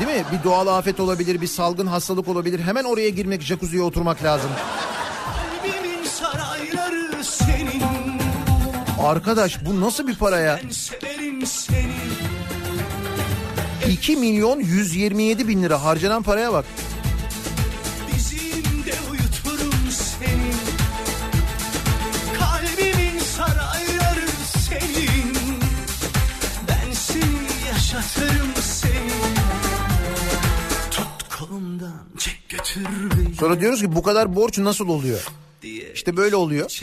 [0.00, 0.24] değil mi?
[0.32, 2.60] Bir doğal afet olabilir, bir salgın hastalık olabilir.
[2.60, 4.50] Hemen oraya girmek, jacuzziye oturmak lazım.
[9.02, 10.60] Arkadaş bu nasıl bir para ya?
[10.64, 11.92] Ben severim seni
[13.90, 16.64] 2 milyon 127 bin lira harcanan paraya bak.
[33.38, 35.26] Sonra diyoruz ki bu kadar borç nasıl oluyor?
[35.94, 36.80] İşte böyle oluyor.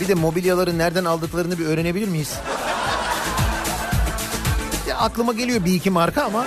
[0.00, 2.34] Bir de mobilyaları nereden aldıklarını bir öğrenebilir miyiz?
[4.88, 6.46] Ya aklıma geliyor bir iki marka ama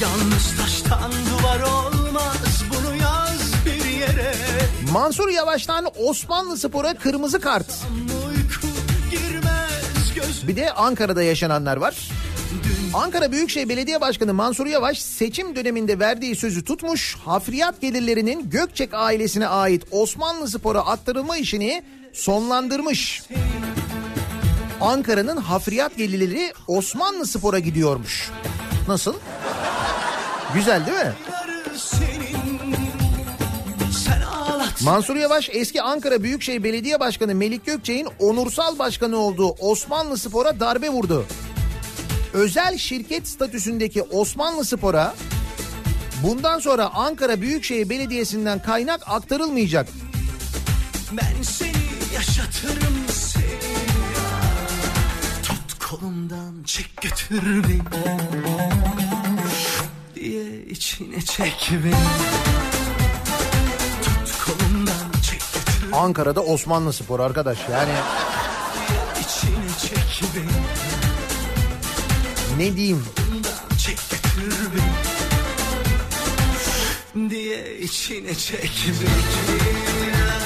[0.00, 1.79] Yalnız taştan duvar olmaz
[4.92, 7.66] Mansur Yavaş'tan Osmanlı Spor'a kırmızı kart.
[10.48, 12.08] Bir de Ankara'da yaşananlar var.
[12.94, 17.16] Ankara Büyükşehir Belediye Başkanı Mansur Yavaş seçim döneminde verdiği sözü tutmuş.
[17.24, 23.22] Hafriyat gelirlerinin Gökçek ailesine ait Osmanlı Spor'a aktarılma işini sonlandırmış.
[24.80, 28.30] Ankara'nın hafriyat gelirleri Osmanlı Spor'a gidiyormuş.
[28.88, 29.14] Nasıl?
[30.54, 31.12] Güzel değil mi?
[34.82, 40.90] Mansur Yavaş eski Ankara Büyükşehir Belediye Başkanı Melik Gökçek'in onursal başkanı olduğu Osmanlı Spor'a darbe
[40.90, 41.26] vurdu.
[42.32, 45.14] Özel şirket statüsündeki Osmanlı Spor'a
[46.22, 49.88] bundan sonra Ankara Büyükşehir Belediyesi'nden kaynak aktarılmayacak.
[51.12, 53.44] Ben seni yaşatırım seni
[55.42, 57.80] Tut kolumdan çek götür beni
[60.14, 62.79] Diye içine çek beni
[65.92, 67.92] Ankara'da Osmanlı Spor arkadaş yani.
[72.58, 73.04] Ne diyeyim?
[77.30, 78.70] Diye içine çek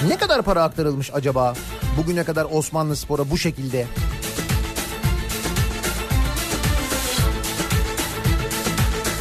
[0.09, 1.55] ne kadar para aktarılmış acaba?
[1.97, 3.87] Bugüne kadar Osmanlı Spor'a bu şekilde?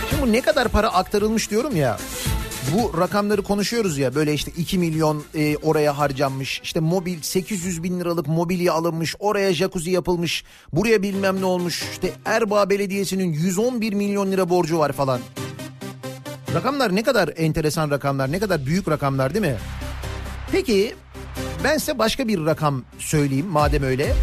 [0.10, 1.98] Şimdi bu ne kadar para aktarılmış diyorum ya.
[2.72, 8.00] Bu rakamları konuşuyoruz ya böyle işte 2 milyon e, oraya harcanmış işte mobil 800 bin
[8.00, 10.44] liralık mobilya alınmış oraya jacuzzi yapılmış
[10.74, 15.20] buraya bilmem ne olmuş işte Erbaa Belediyesi'nin 111 milyon lira borcu var falan.
[16.54, 19.58] Rakamlar ne kadar enteresan rakamlar, ne kadar büyük rakamlar değil mi?
[20.52, 20.96] Peki
[21.64, 24.14] ben size başka bir rakam söyleyeyim madem öyle.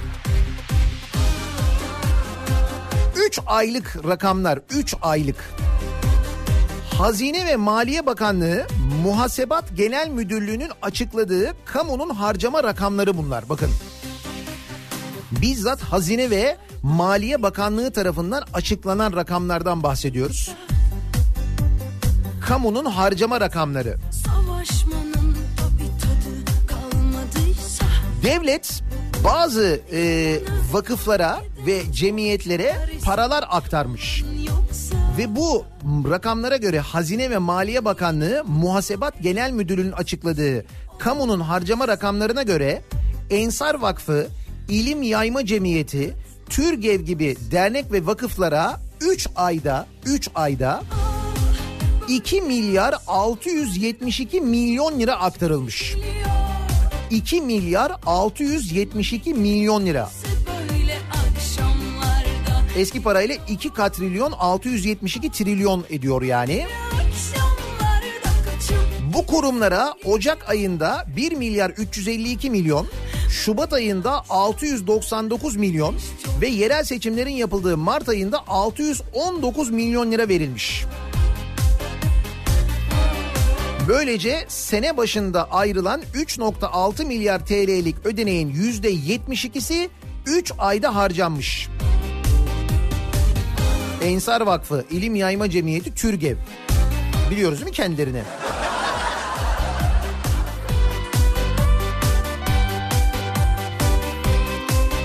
[3.26, 5.54] 3 aylık rakamlar, 3 aylık.
[7.00, 8.66] Hazine ve Maliye Bakanlığı
[9.04, 13.48] Muhasebat Genel Müdürlüğü'nün açıkladığı kamunun harcama rakamları bunlar.
[13.48, 13.70] Bakın.
[15.30, 20.50] Bizzat Hazine ve Maliye Bakanlığı tarafından açıklanan rakamlardan bahsediyoruz.
[22.46, 23.96] Kamunun harcama rakamları.
[28.22, 28.82] Devlet
[29.24, 30.40] bazı e,
[30.72, 34.24] vakıflara ve cemiyetlere paralar aktarmış.
[34.48, 35.64] yoksa Ve bu
[36.10, 40.64] rakamlara göre Hazine ve Maliye Bakanlığı Muhasebat Genel Müdürlüğü'nün açıkladığı
[40.98, 42.82] kamunun harcama rakamlarına göre
[43.30, 44.26] Ensar Vakfı,
[44.68, 46.14] İlim Yayma Cemiyeti,
[46.48, 50.82] Türgev gibi dernek ve vakıflara 3 ayda 3 ayda
[52.08, 55.94] 2 milyar 672 milyon lira aktarılmış.
[57.10, 60.10] 2 milyar 672 milyon lira.
[62.80, 66.66] Eski parayla 2 katrilyon 672 trilyon ediyor yani.
[69.14, 72.86] Bu kurumlara Ocak ayında 1 milyar 352 milyon,
[73.30, 75.94] Şubat ayında 699 milyon
[76.40, 80.84] ve yerel seçimlerin yapıldığı Mart ayında 619 milyon lira verilmiş.
[83.88, 89.88] Böylece sene başında ayrılan 3.6 milyar TL'lik ödeneğin %72'si
[90.26, 91.68] 3 ayda harcanmış.
[94.02, 96.36] Ensar Vakfı, İlim Yayma Cemiyeti, Türgev.
[97.30, 98.22] Biliyoruz değil mi kendilerini?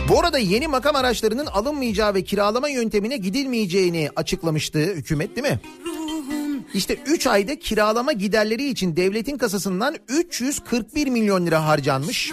[0.10, 5.60] Bu arada yeni makam araçlarının alınmayacağı ve kiralama yöntemine gidilmeyeceğini açıklamıştı hükümet değil mi?
[6.74, 12.32] İşte 3 ayda kiralama giderleri için devletin kasasından 341 milyon lira harcanmış.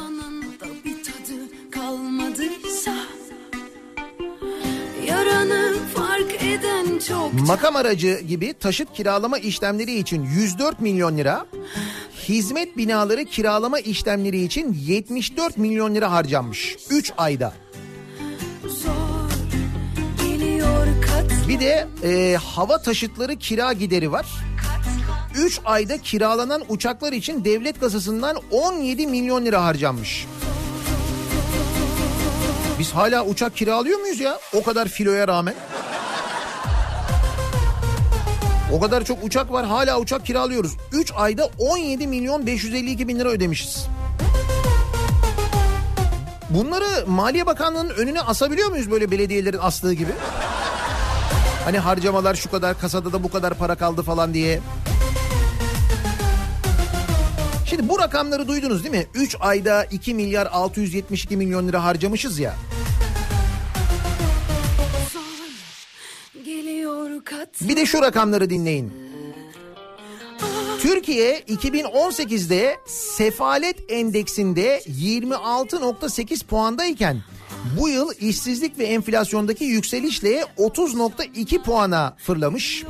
[5.07, 5.62] Yaranı
[7.47, 11.47] Makam aracı gibi taşıt kiralama işlemleri için 104 milyon lira,
[12.29, 17.53] hizmet binaları kiralama işlemleri için 74 milyon lira harcanmış 3 ayda.
[21.49, 24.27] Bir de e, hava taşıtları kira gideri var.
[25.37, 30.27] 3 ayda kiralanan uçaklar için devlet kasasından 17 milyon lira harcanmış.
[32.79, 34.39] Biz hala uçak kiralıyor muyuz ya?
[34.55, 35.55] O kadar filoya rağmen.
[38.73, 40.77] O kadar çok uçak var hala uçak kiralıyoruz.
[40.93, 43.87] 3 ayda 17 milyon 552 bin lira ödemişiz.
[46.51, 50.13] Bunları Maliye Bakanlığı'nın önüne asabiliyor muyuz böyle belediyelerin astığı gibi?
[51.65, 54.61] Hani harcamalar şu kadar kasada da bu kadar para kaldı falan diye.
[57.67, 59.07] Şimdi bu rakamları duydunuz değil mi?
[59.15, 62.55] 3 ayda 2 milyar 672 milyon lira harcamışız ya.
[67.61, 68.93] Bir de şu rakamları dinleyin.
[70.81, 77.23] Türkiye 2018'de sefalet endeksinde 26.8 puandayken
[77.81, 82.85] bu yıl işsizlik ve enflasyondaki yükselişle 30.2 puana fırlamış.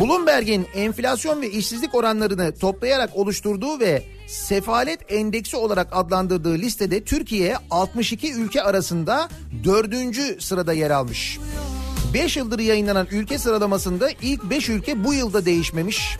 [0.00, 8.32] Bloomberg'in enflasyon ve işsizlik oranlarını toplayarak oluşturduğu ve sefalet endeksi olarak adlandırdığı listede Türkiye 62
[8.32, 9.28] ülke arasında
[9.64, 10.42] 4.
[10.42, 11.38] sırada yer almış.
[12.14, 16.18] 5 yıldır yayınlanan ülke sıralamasında ilk 5 ülke bu yılda değişmemiş.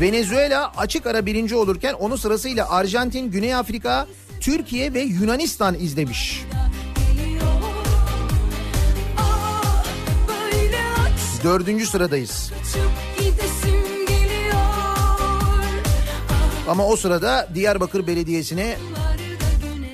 [0.00, 4.06] Venezuela açık ara birinci olurken onun sırasıyla Arjantin, Güney Afrika,
[4.40, 6.44] Türkiye ve Yunanistan izlemiş.
[11.44, 12.52] Dördüncü sıradayız.
[16.68, 18.76] Ama o sırada Diyarbakır Belediyesi'ne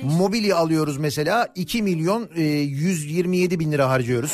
[0.03, 4.33] mobilya alıyoruz mesela 2 milyon e, 127 bin lira harcıyoruz.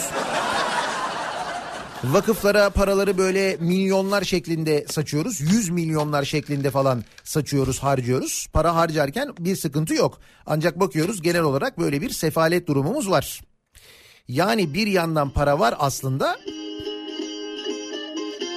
[2.03, 5.41] Vakıflara paraları böyle milyonlar şeklinde saçıyoruz.
[5.41, 8.47] 100 milyonlar şeklinde falan saçıyoruz, harcıyoruz.
[8.53, 10.19] Para harcarken bir sıkıntı yok.
[10.45, 13.41] Ancak bakıyoruz genel olarak böyle bir sefalet durumumuz var.
[14.27, 16.37] Yani bir yandan para var aslında.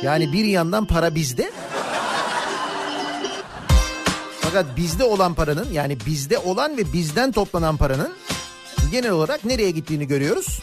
[0.03, 1.53] Yani bir yandan para bizde.
[4.41, 8.13] Fakat bizde olan paranın yani bizde olan ve bizden toplanan paranın
[8.91, 10.63] genel olarak nereye gittiğini görüyoruz.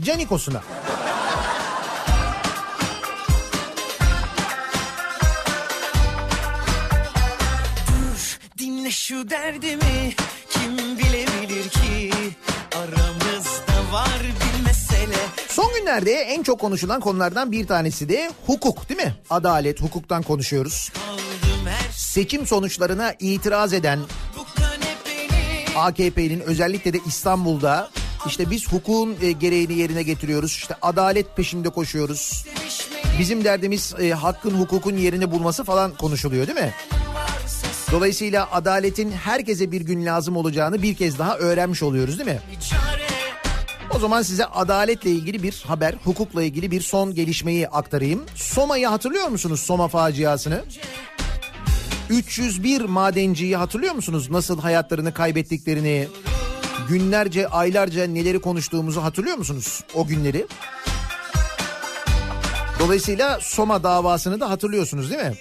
[0.00, 0.62] Canikosuna.
[8.58, 10.14] Dinle şu derdimi
[10.50, 12.10] kim bilebilir ki
[12.76, 14.47] aramızda var bir
[15.78, 19.14] Bugünlerde en çok konuşulan konulardan bir tanesi de hukuk değil mi?
[19.30, 20.92] Adalet, hukuktan konuşuyoruz.
[21.96, 23.98] Seçim sonuçlarına itiraz eden
[25.76, 27.90] AKP'nin özellikle de İstanbul'da
[28.26, 30.50] işte biz hukukun e, gereğini yerine getiriyoruz.
[30.50, 32.44] İşte adalet peşinde koşuyoruz.
[33.18, 36.74] Bizim derdimiz e, hakkın hukukun yerini bulması falan konuşuluyor değil mi?
[37.92, 42.40] Dolayısıyla adaletin herkese bir gün lazım olacağını bir kez daha öğrenmiş oluyoruz değil mi?
[43.98, 48.24] O zaman size adaletle ilgili bir haber, hukukla ilgili bir son gelişmeyi aktarayım.
[48.34, 50.64] Soma'yı hatırlıyor musunuz Soma faciasını?
[52.10, 54.30] 301 madenciyi hatırlıyor musunuz?
[54.30, 56.08] Nasıl hayatlarını kaybettiklerini,
[56.88, 60.46] günlerce, aylarca neleri konuştuğumuzu hatırlıyor musunuz o günleri?
[62.78, 65.34] Dolayısıyla Soma davasını da hatırlıyorsunuz değil mi?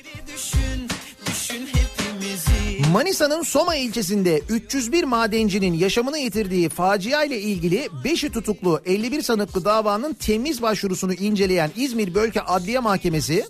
[2.97, 10.13] Manisa'nın Soma ilçesinde 301 madencinin yaşamını yitirdiği facia ile ilgili 5'i tutuklu 51 sanıklı davanın
[10.13, 13.45] temiz başvurusunu inceleyen İzmir Bölge Adliye Mahkemesi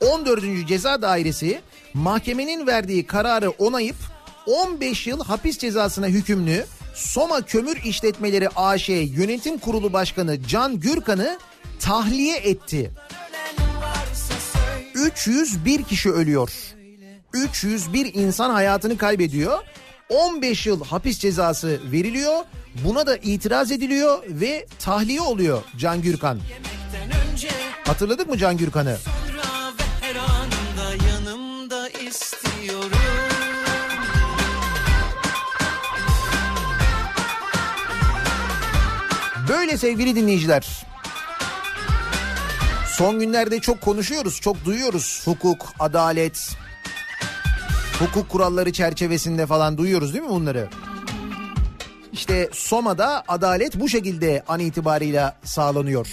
[0.00, 0.68] 14.
[0.68, 1.60] Ceza Dairesi
[1.94, 3.96] mahkemenin verdiği kararı onayıp
[4.46, 6.64] 15 yıl hapis cezasına hükümlü
[6.94, 11.38] Soma Kömür İşletmeleri AŞ Yönetim Kurulu Başkanı Can Gürkan'ı
[11.80, 12.90] tahliye etti.
[14.94, 16.50] 301 kişi ölüyor.
[17.34, 19.58] 301 insan hayatını kaybediyor.
[20.08, 22.44] 15 yıl hapis cezası veriliyor.
[22.84, 26.40] Buna da itiraz ediliyor ve tahliye oluyor Can Gürkan.
[27.84, 28.96] Hatırladık mı Can Gürkan'ı?
[39.48, 40.86] Böyle sevgili dinleyiciler.
[42.88, 45.22] Son günlerde çok konuşuyoruz, çok duyuyoruz.
[45.24, 46.50] Hukuk, adalet,
[48.02, 50.68] hukuk kuralları çerçevesinde falan duyuyoruz değil mi bunları?
[52.12, 56.08] İşte Soma'da adalet bu şekilde an itibarıyla sağlanıyor.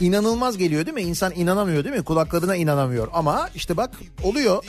[0.00, 1.02] İnanılmaz geliyor değil mi?
[1.02, 2.02] İnsan inanamıyor değil mi?
[2.02, 3.08] Kulaklarına inanamıyor.
[3.12, 3.90] Ama işte bak
[4.22, 4.64] oluyor.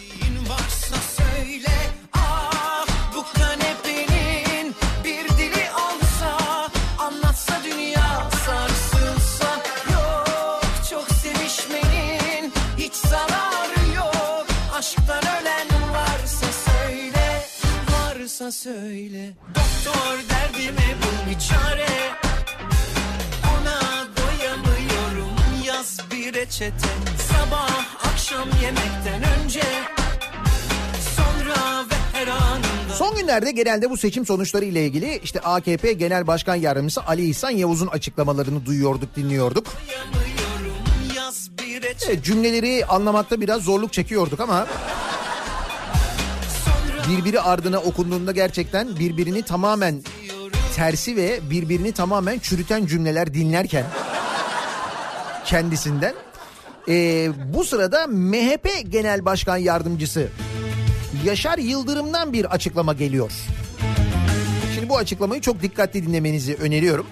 [18.41, 19.33] Varsa söyle.
[19.47, 21.87] Doktor derdime bul bir çare.
[23.53, 25.35] Ona doyamıyorum
[25.65, 26.87] yaz bir reçete.
[27.17, 27.69] Sabah
[28.13, 29.63] akşam yemekten önce.
[31.15, 32.93] Sonra ve her anında.
[32.97, 37.49] Son günlerde genelde bu seçim sonuçları ile ilgili işte AKP Genel Başkan Yardımcısı Ali İhsan
[37.49, 39.67] Yavuz'un açıklamalarını duyuyorduk, dinliyorduk.
[39.91, 42.11] yanıyorum yaz bir reçete.
[42.11, 44.67] Evet, cümleleri anlamakta biraz zorluk çekiyorduk ama
[47.09, 50.03] birbiri ardına okunduğunda gerçekten birbirini tamamen
[50.75, 53.85] tersi ve birbirini tamamen çürüten cümleler dinlerken
[55.45, 56.13] kendisinden
[56.89, 60.27] ee, bu sırada MHP Genel Başkan Yardımcısı
[61.25, 63.31] Yaşar Yıldırım'dan bir açıklama geliyor.
[64.75, 67.05] Şimdi bu açıklamayı çok dikkatli dinlemenizi öneriyorum.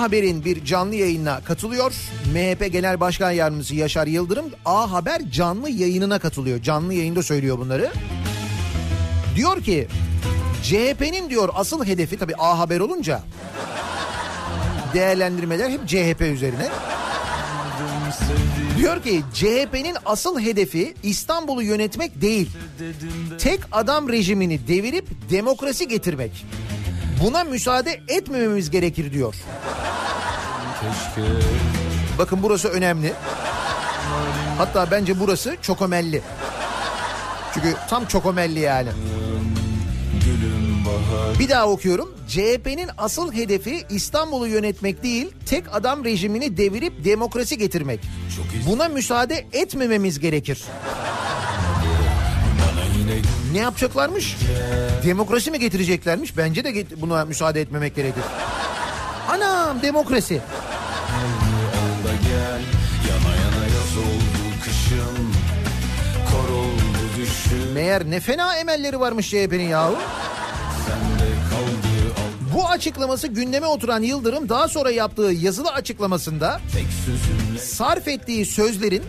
[0.00, 1.92] A Haber'in bir canlı yayınına katılıyor.
[2.34, 6.62] MHP Genel Başkan Yardımcısı Yaşar Yıldırım A Haber canlı yayınına katılıyor.
[6.62, 7.90] Canlı yayında söylüyor bunları.
[9.36, 9.88] Diyor ki
[10.62, 13.22] CHP'nin diyor asıl hedefi tabii A Haber olunca
[14.94, 16.68] değerlendirmeler hep CHP üzerine.
[18.78, 22.50] Diyor ki CHP'nin asıl hedefi İstanbul'u yönetmek değil.
[23.38, 26.44] Tek adam rejimini devirip demokrasi getirmek.
[27.20, 29.34] Buna müsaade etmememiz gerekir diyor.
[32.18, 33.12] Bakın burası önemli.
[34.58, 36.22] Hatta bence burası çokomelli.
[37.54, 38.88] Çünkü tam çokomelli yani.
[41.38, 42.14] Bir daha okuyorum.
[42.28, 48.00] CHP'nin asıl hedefi İstanbul'u yönetmek değil, tek adam rejimini devirip demokrasi getirmek.
[48.66, 50.64] Buna müsaade etmememiz gerekir.
[53.52, 54.36] Ne yapacaklarmış?
[55.04, 56.36] Demokrasi mi getireceklermiş?
[56.36, 58.22] Bence de buna müsaade etmemek gerekir.
[59.28, 60.40] Anam demokrasi.
[67.74, 69.96] Meğer ne fena emelleri varmış CHP'nin yahu.
[72.54, 76.60] Bu açıklaması gündeme oturan Yıldırım daha sonra yaptığı yazılı açıklamasında
[77.58, 79.02] sarf ettiği sözlerin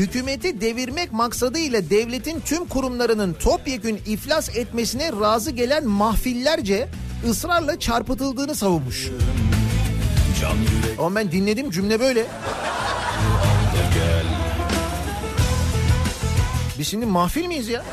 [0.00, 6.88] hükümeti devirmek maksadıyla devletin tüm kurumlarının topyekün iflas etmesine razı gelen mahfillerce
[7.28, 9.08] ısrarla çarpıtıldığını savunmuş.
[10.98, 12.26] Ama ben dinledim cümle böyle.
[16.78, 17.84] Biz şimdi mahfil miyiz ya?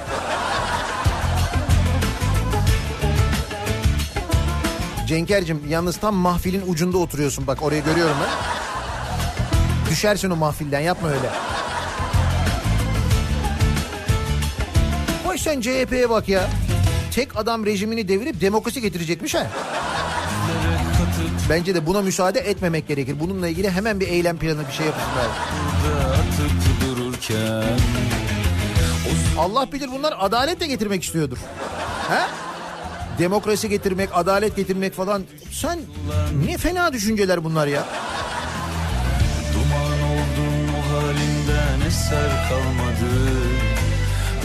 [5.08, 8.30] Cenker'cim yalnız tam mahfilin ucunda oturuyorsun bak oraya görüyorum ben.
[9.92, 11.30] Düşersin o mahfilden yapma öyle.
[15.38, 16.50] Hoş sen CHP'ye bak ya.
[17.12, 19.48] Tek adam rejimini devirip demokrasi getirecekmiş ha.
[21.50, 23.20] Bence de buna müsaade etmemek gerekir.
[23.20, 24.86] Bununla ilgili hemen bir eylem planı bir şey
[26.82, 27.78] dururken
[29.40, 31.38] Allah bilir bunlar adalet de getirmek istiyordur.
[32.10, 32.22] He?
[33.20, 35.24] Demokrasi getirmek, adalet getirmek falan.
[35.52, 35.80] Sen
[36.46, 37.86] ne fena düşünceler bunlar ya.
[39.54, 43.57] Duman oldum o halinden eser kalmadı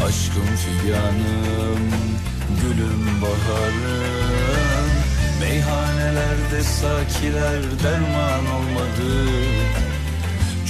[0.06, 1.90] Aşkım figanım,
[2.62, 4.90] gülüm baharım.
[5.40, 9.28] Meyhanelerde sakiler derman olmadı.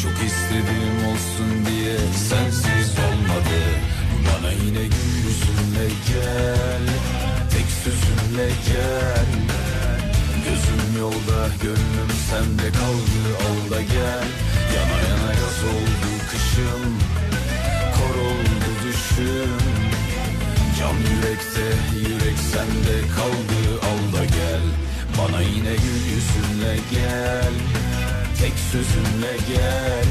[0.03, 1.97] Çok istedim olsun diye
[2.29, 3.61] sensiz olmadı.
[4.27, 6.87] Bana yine gül yüzünle gel
[7.51, 9.27] Tek sözünle gel.
[10.45, 14.27] Gözüm yolda gönlüm sende kaldı al da gel.
[14.75, 16.99] Yana yana yaz oldu kışım
[19.17, 19.51] düşüm
[20.79, 21.67] Can yürekte
[21.99, 24.63] yürek sende kaldı al da gel.
[25.19, 27.53] Bana yine gül yüzünle gel.
[28.41, 30.07] Tek sözünle gel.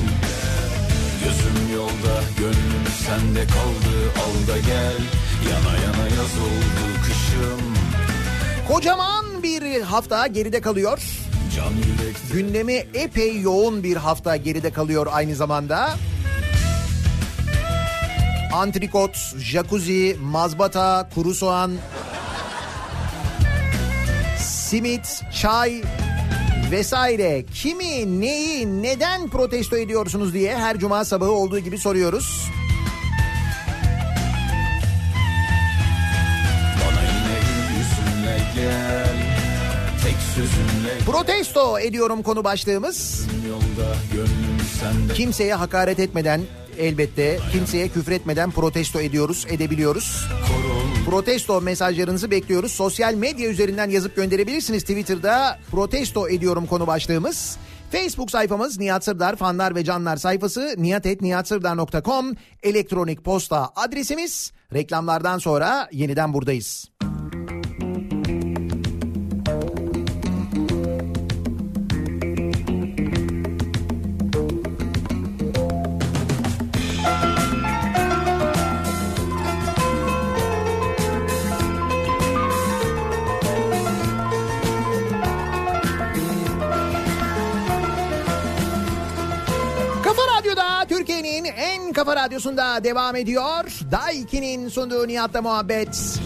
[1.24, 5.02] Gözüm yolda gönlüm sende kaldı al da gel.
[5.52, 7.62] Yana yana yaz oldu kışım.
[8.68, 11.00] Kocaman bir hafta geride kalıyor.
[12.34, 15.90] Gündemi epey yoğun bir hafta geride kalıyor aynı zamanda.
[18.52, 21.72] Antrikot, jacuzzi, mazbata, kuru soğan,
[24.38, 25.82] simit, çay
[26.72, 32.52] vesaire kimi neyi neden protesto ediyorsunuz diye her cuma sabahı olduğu gibi soruyoruz.
[41.06, 43.28] Protesto ediyorum konu başlığımız.
[45.16, 46.42] Kimseye hakaret etmeden
[46.80, 50.28] elbette kimseye küfretmeden protesto ediyoruz, edebiliyoruz.
[51.06, 52.72] Protesto mesajlarınızı bekliyoruz.
[52.72, 54.84] Sosyal medya üzerinden yazıp gönderebilirsiniz.
[54.84, 57.58] Twitter'da protesto ediyorum konu başlığımız.
[57.92, 64.52] Facebook sayfamız Nihat Sırdar fanlar ve canlar sayfası niyatetniyatsırdar.com elektronik posta adresimiz.
[64.74, 66.92] Reklamlardan sonra yeniden buradayız.
[91.44, 93.64] Türkiye'nin en kafa radyosunda devam ediyor.
[93.92, 96.20] Daiki'nin sunduğu Nihat'la muhabbet.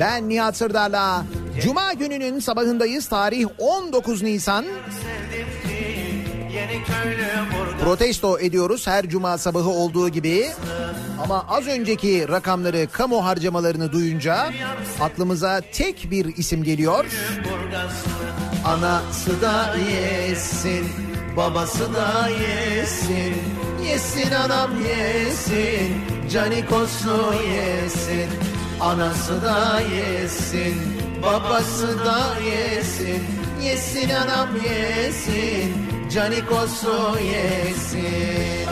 [0.00, 1.24] Ben Nihat Sırdar'la
[1.62, 3.08] Cuma gününün sabahındayız.
[3.08, 4.64] Tarih 19 Nisan.
[7.84, 10.50] Protesto ediyoruz her cuma sabahı olduğu gibi.
[11.24, 14.50] Ama az önceki rakamları, kamu harcamalarını duyunca
[15.00, 17.04] aklımıza tek bir isim geliyor.
[18.64, 20.86] Anası da yesin,
[21.36, 23.34] babası da yesin.
[23.88, 25.94] Yesin anam yesin,
[26.32, 28.30] canikoslu yesin.
[28.80, 30.74] Anası da yesin,
[31.22, 33.22] babası da yesin.
[33.62, 35.74] Yesin anam yesin,
[36.14, 38.68] canikoslu yesin.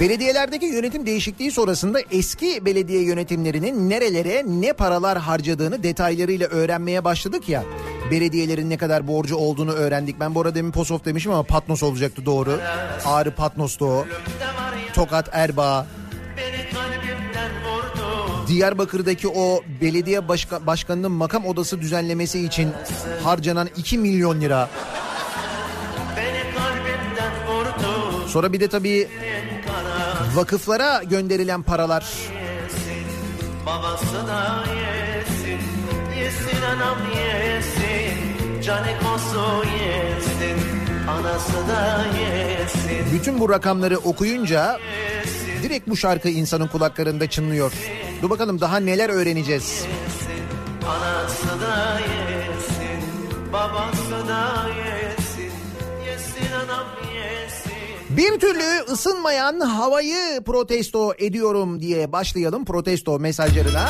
[0.00, 7.64] Belediyelerdeki yönetim değişikliği sonrasında eski belediye yönetimlerinin nerelere ne paralar harcadığını detaylarıyla öğrenmeye başladık ya.
[8.10, 10.20] Belediyelerin ne kadar borcu olduğunu öğrendik.
[10.20, 12.60] Ben bu arada demin Posof demişim ama Patnos olacaktı doğru.
[13.04, 14.06] Ağrı Patnos'tu o.
[14.94, 15.86] Tokat Erbaa.
[18.48, 22.72] Diyarbakır'daki o belediye başka, başkanının makam odası düzenlemesi için
[23.22, 24.68] harcanan 2 milyon lira.
[28.26, 29.08] Sonra bir de tabii
[30.36, 32.02] vakıflara gönderilen paralar.
[34.76, 35.60] Yesin,
[36.18, 40.58] yesin anam yesin, canikosu yesin,
[41.08, 43.12] anası da yesin.
[43.12, 44.78] Bütün bu rakamları okuyunca
[45.62, 47.72] direkt bu şarkı insanın kulaklarında çınlıyor.
[48.22, 49.86] Dur bakalım daha neler öğreneceğiz.
[50.88, 53.02] Anası da yesin,
[53.52, 54.85] babası da yesin,
[58.16, 63.88] Bir türlü ısınmayan havayı protesto ediyorum diye başlayalım protesto mesajlarına.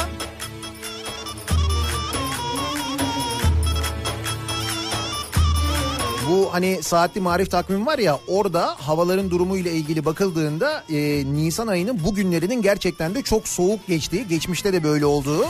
[6.31, 11.66] Bu hani saatli marif takvimi var ya orada havaların durumu ile ilgili bakıldığında e, Nisan
[11.66, 15.47] ayının bugünlerinin gerçekten de çok soğuk geçtiği, geçmişte de böyle olduğu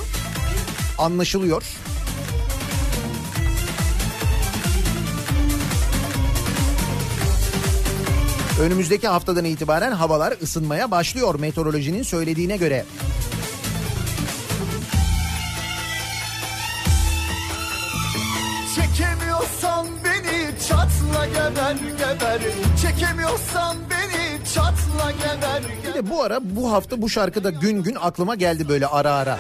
[0.99, 1.63] anlaşılıyor.
[8.61, 12.85] Önümüzdeki haftadan itibaren havalar ısınmaya başlıyor meteorolojinin söylediğine göre.
[18.75, 22.41] Çekemiyorsan beni çatla geber geber
[22.83, 27.97] Çekemiyorsan beni çatla geber Bir de bu ara bu hafta bu şarkı da gün gün
[28.01, 29.39] aklıma geldi böyle ara ara.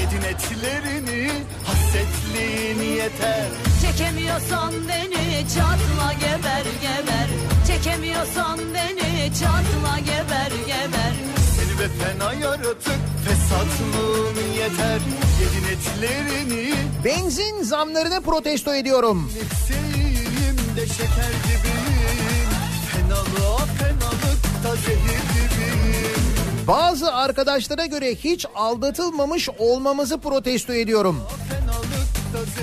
[0.00, 1.30] Yedin etlerini
[1.66, 3.69] hasretliğin yeter
[4.00, 7.26] Çekemiyorsan beni çatla geber geber.
[7.66, 11.12] Çekemiyorsan beni çatla geber geber.
[11.56, 15.00] Seni ve fena yaratık fesatlığın yeter.
[15.40, 16.74] Yedin etlerini
[17.04, 19.32] Benzin zamlarını protesto ediyorum.
[19.68, 22.50] seveyim de şeker gibiyim.
[22.92, 26.66] Fenalığa fenalıkta zehir gibiyim.
[26.68, 31.22] Bazı arkadaşlara göre hiç aldatılmamış olmamızı protesto ediyorum.
[31.48, 31.89] Fenalıkta zehir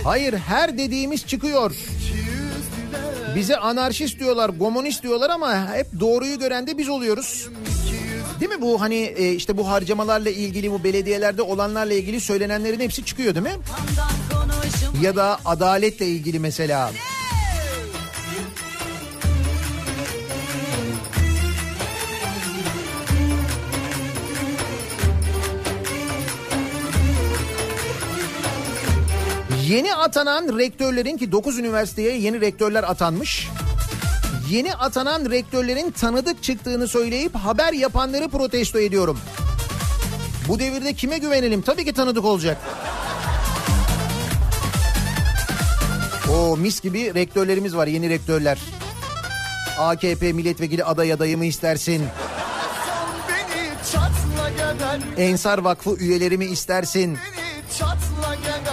[0.03, 1.75] Hayır her dediğimiz çıkıyor.
[3.35, 7.49] Bize anarşist diyorlar, komünist diyorlar ama hep doğruyu gören de biz oluyoruz.
[8.39, 13.05] Değil mi bu hani e, işte bu harcamalarla ilgili bu belediyelerde olanlarla ilgili söylenenlerin hepsi
[13.05, 13.55] çıkıyor değil mi?
[15.01, 16.91] Ya da adaletle ilgili mesela.
[29.67, 33.47] Yeni atanan rektörlerin ki 9 üniversiteye yeni rektörler atanmış.
[34.49, 39.19] Yeni atanan rektörlerin tanıdık çıktığını söyleyip haber yapanları protesto ediyorum.
[40.47, 41.61] Bu devirde kime güvenelim?
[41.61, 42.57] Tabii ki tanıdık olacak.
[46.31, 48.59] O mis gibi rektörlerimiz var yeni rektörler.
[49.79, 52.05] AKP milletvekili aday adayımı istersin.
[55.17, 57.17] Ensar Vakfı üyelerimi istersin.
[57.31, 57.47] Beni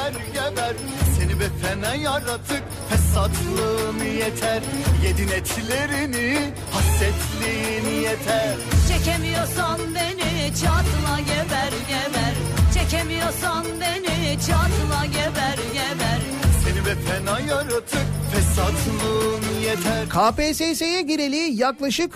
[0.05, 0.75] geber geber.
[1.19, 4.63] Seni be fena yaratık Fesatlığın yeter.
[5.05, 8.57] Yedin etlerini Hasretliğin yeter.
[8.89, 12.35] Çekemiyorsan beni çatla geber geber.
[12.75, 16.21] Çekemiyorsan beni çatla geber geber.
[16.65, 20.09] Seni be fena yaratık Fesatlığın yeter.
[20.09, 22.13] KPSS'ye gireli yaklaşık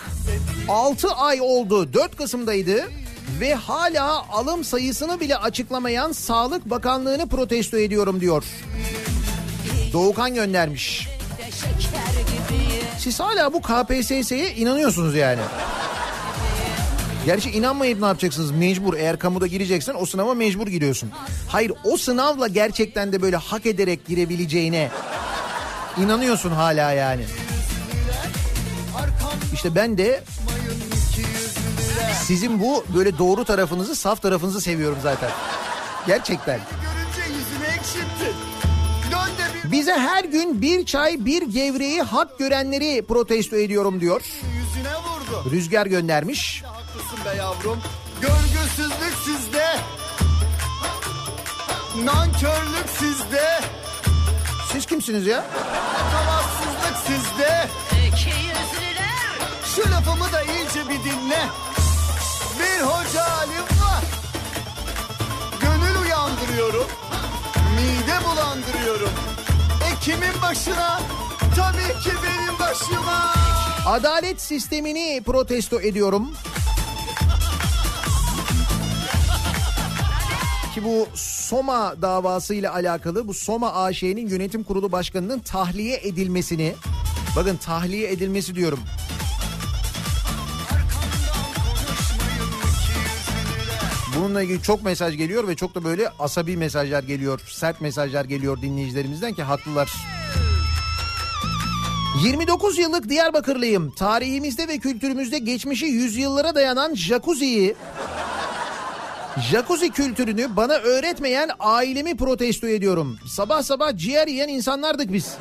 [0.68, 1.92] 6 ay oldu.
[1.92, 2.84] 4 Kasım'daydı
[3.40, 8.44] ve hala alım sayısını bile açıklamayan Sağlık Bakanlığı'nı protesto ediyorum diyor.
[9.92, 11.08] Doğukan göndermiş.
[12.98, 15.40] Siz hala bu KPSS'ye inanıyorsunuz yani.
[17.26, 18.50] Gerçi inanmayıp ne yapacaksınız?
[18.50, 21.10] Mecbur eğer kamuda gireceksen o sınava mecbur giriyorsun.
[21.48, 24.90] Hayır o sınavla gerçekten de böyle hak ederek girebileceğine
[25.98, 27.22] inanıyorsun hala yani.
[29.54, 30.20] İşte ben de
[32.28, 35.30] sizin bu böyle doğru tarafınızı saf tarafınızı seviyorum zaten.
[36.06, 36.60] Gerçekten.
[39.64, 44.20] Bize her gün bir çay bir gevreği hak görenleri protesto ediyorum diyor.
[44.56, 46.62] yüzüne vurdu Rüzgar göndermiş.
[46.62, 47.78] Haklısın be yavrum
[48.20, 49.66] Görgüsüzlük sizde
[52.04, 53.60] Nankörlük sizde
[54.72, 55.44] Siz kimsiniz ya?
[56.12, 57.68] Tavassızlık sizde
[59.74, 61.77] Şu lafımı da iyice bir dinle.
[62.58, 64.04] Bir hoca alim var.
[65.60, 66.86] Gönül uyandırıyorum.
[67.76, 69.10] Mide bulandırıyorum.
[69.90, 71.00] E kimin başına?
[71.56, 73.34] Tabii ki benim başıma.
[73.86, 76.30] Adalet sistemini protesto ediyorum.
[80.74, 86.74] Ki bu Soma davasıyla alakalı bu Soma AŞ'nin yönetim kurulu başkanının tahliye edilmesini
[87.36, 88.80] bakın tahliye edilmesi diyorum.
[94.18, 98.62] Bununla ilgili çok mesaj geliyor ve çok da böyle asabi mesajlar geliyor, sert mesajlar geliyor
[98.62, 99.92] dinleyicilerimizden ki haklılar.
[102.24, 103.90] 29 yıllık Diyarbakırlıyım.
[103.90, 107.74] Tarihimizde ve kültürümüzde geçmişi yüzyıllara dayanan jacuzziyi
[109.50, 113.18] Jacuzzi kültürünü bana öğretmeyen ailemi protesto ediyorum.
[113.26, 115.34] Sabah sabah ciğer yiyen insanlardık biz.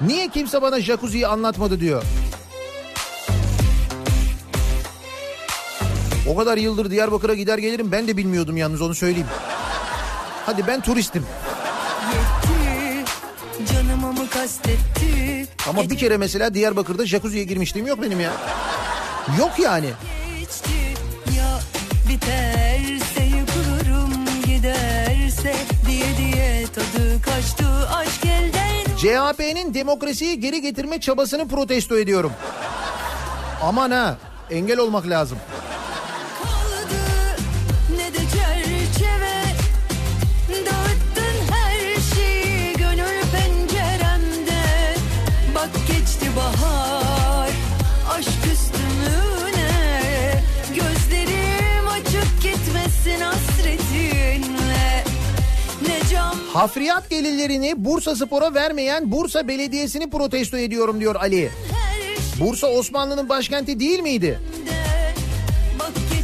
[0.00, 2.02] Niye kimse bana jacuzziyi anlatmadı diyor.
[6.28, 9.26] O kadar yıldır Diyarbakır'a gider gelirim ben de bilmiyordum yalnız onu söyleyeyim.
[10.46, 11.26] Hadi ben turistim.
[12.12, 12.56] yetti
[15.68, 18.32] Ama bir kere mesela Diyarbakır'da jacuzziye girmişliğim yok benim ya.
[19.38, 19.90] Yok yani.
[20.38, 20.70] geçti
[21.36, 21.58] Ya
[22.08, 24.12] biterse yıkılırım
[24.46, 25.54] giderse
[25.86, 32.32] Diye diye tadı kaçtı aşk elden CHP'nin demokrasiyi geri getirme çabasını protesto ediyorum.
[33.62, 34.16] Aman ha
[34.50, 35.38] engel olmak lazım.
[56.56, 61.50] Hafriyat gelirlerini Bursa Spor'a vermeyen Bursa Belediyesi'ni protesto ediyorum diyor Ali.
[62.40, 64.40] Bursa Osmanlı'nın başkenti değil miydi?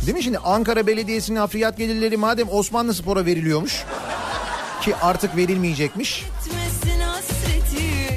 [0.06, 3.84] Değil mi şimdi Ankara Belediyesi'nin hafriyat gelirleri madem Osmanlı Spor'a veriliyormuş
[4.82, 6.24] ki artık verilmeyecekmiş.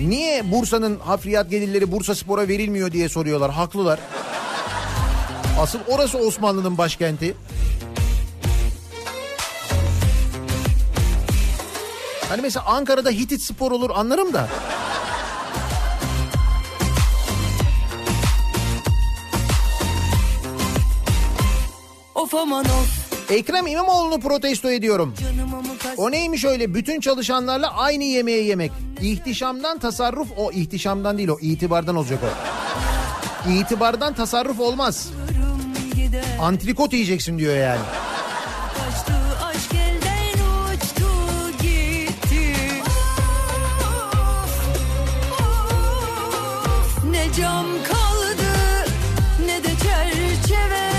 [0.01, 3.51] Niye Bursa'nın hafriyat gelirleri Bursa Spor'a verilmiyor diye soruyorlar.
[3.51, 3.99] Haklılar.
[5.59, 7.35] Asıl orası Osmanlı'nın başkenti.
[12.29, 14.47] Hani mesela Ankara'da Hitit Spor olur anlarım da.
[22.15, 25.13] Of aman of Ekrem İmamoğlu'nu protesto ediyorum.
[25.97, 28.71] O neymiş öyle bütün çalışanlarla aynı yemeği yemek.
[29.01, 33.51] İhtişamdan tasarruf o ihtişamdan değil o itibardan olacak o.
[33.51, 35.09] İtibardan tasarruf olmaz.
[36.41, 37.81] Antrikot yiyeceksin diyor yani.
[47.37, 48.85] Cam kaldı
[49.45, 50.91] ne de çerçeve.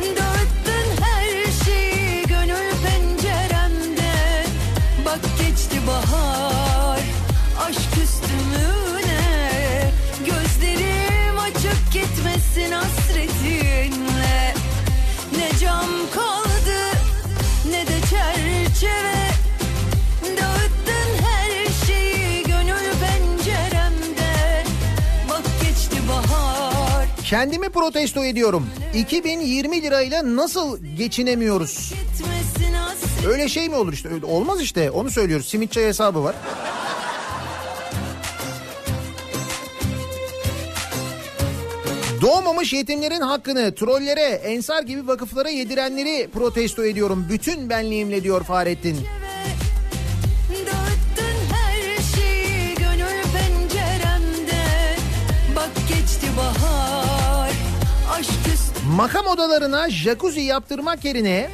[0.00, 4.44] Dağıttın her şeyi gönül penceremde.
[5.04, 7.00] Bak geçti bahar
[7.68, 9.92] aşk üstümüne.
[10.18, 14.54] Gözlerim açık gitmesin hasretinle.
[15.36, 16.35] Ne cam kaldı
[27.26, 28.66] Kendimi protesto ediyorum.
[28.94, 31.92] 2020 lirayla nasıl geçinemiyoruz?
[33.28, 34.08] Öyle şey mi olur işte?
[34.08, 34.90] Öyle- Olmaz işte.
[34.90, 35.48] Onu söylüyoruz.
[35.48, 36.34] Simit çay hesabı var.
[42.22, 47.26] Doğmamış yetimlerin hakkını trollere, ensar gibi vakıflara yedirenleri protesto ediyorum.
[47.30, 48.96] Bütün benliğimle diyor Fahrettin.
[58.96, 61.48] Makam odalarına jacuzzi yaptırmak yerine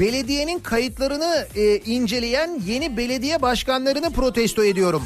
[0.00, 5.02] belediyenin kayıtlarını e, inceleyen yeni belediye başkanlarını protesto ediyorum.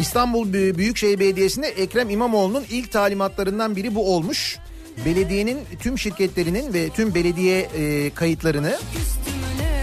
[0.00, 4.58] İstanbul Büy- Büyükşehir Belediyesi'nde Ekrem İmamoğlu'nun ilk talimatlarından biri bu olmuş.
[5.04, 9.76] Belediyenin tüm şirketlerinin ve tüm belediye e, kayıtlarını üstümüne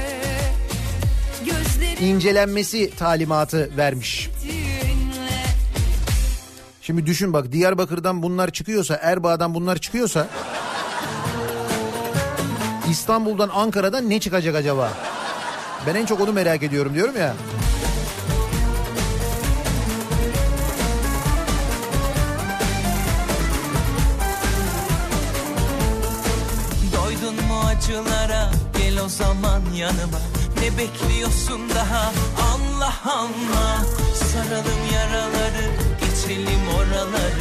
[2.10, 4.30] incelenmesi talimatı vermiş.
[4.44, 4.63] dinle
[6.86, 10.28] Şimdi düşün bak Diyarbakır'dan bunlar çıkıyorsa, Erbaa'dan bunlar çıkıyorsa
[12.90, 14.94] İstanbul'dan Ankara'dan ne çıkacak acaba?
[15.88, 17.36] Ben en çok onu merak ediyorum diyorum ya.
[26.96, 28.52] Doydun mu acılara?
[28.78, 30.20] Gel o zaman yanıma.
[30.62, 32.12] Ne bekliyorsun daha?
[32.54, 33.86] Allah Allah.
[34.16, 35.93] Saralım yaraları
[36.28, 37.32] geçelim oraları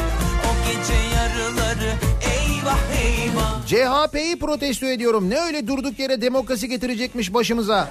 [0.48, 5.30] O gece yarıları eyvah eyvah CHP'yi protesto ediyorum.
[5.30, 7.88] Ne öyle durduk yere demokrasi getirecekmiş başımıza.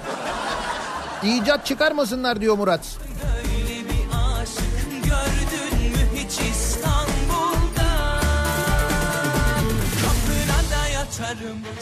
[1.24, 2.98] İcat çıkarmasınlar diyor Murat.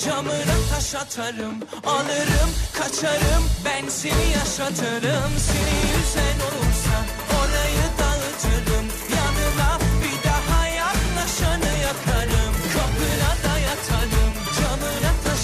[0.05, 1.55] Camına taş atarım
[1.87, 6.97] Alırım kaçarım ben seni yaşatırım Seni yüzen olursa
[7.39, 9.00] orayı dağıtırım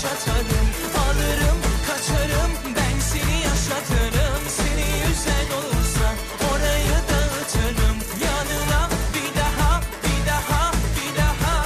[0.06, 0.66] camına taş atarım
[0.98, 6.14] Alırım kaçarım ben seni yaşatırım Seni yüzen olursa
[6.54, 11.64] orayı dağıtırım Yanına bir daha bir daha bir daha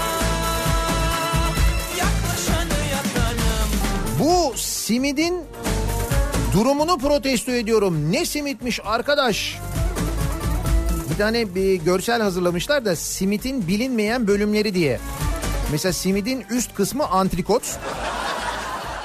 [1.99, 3.71] Yaklaşanı yakarım
[4.19, 5.35] Bu simidin
[6.53, 8.13] durumunu protesto ediyorum.
[8.13, 9.59] Ne simitmiş arkadaş?
[11.11, 15.01] Bir tane bir görsel hazırlamışlar da simitin bilinmeyen bölümleri diye.
[15.73, 17.63] Mesela simidin üst kısmı antrikot.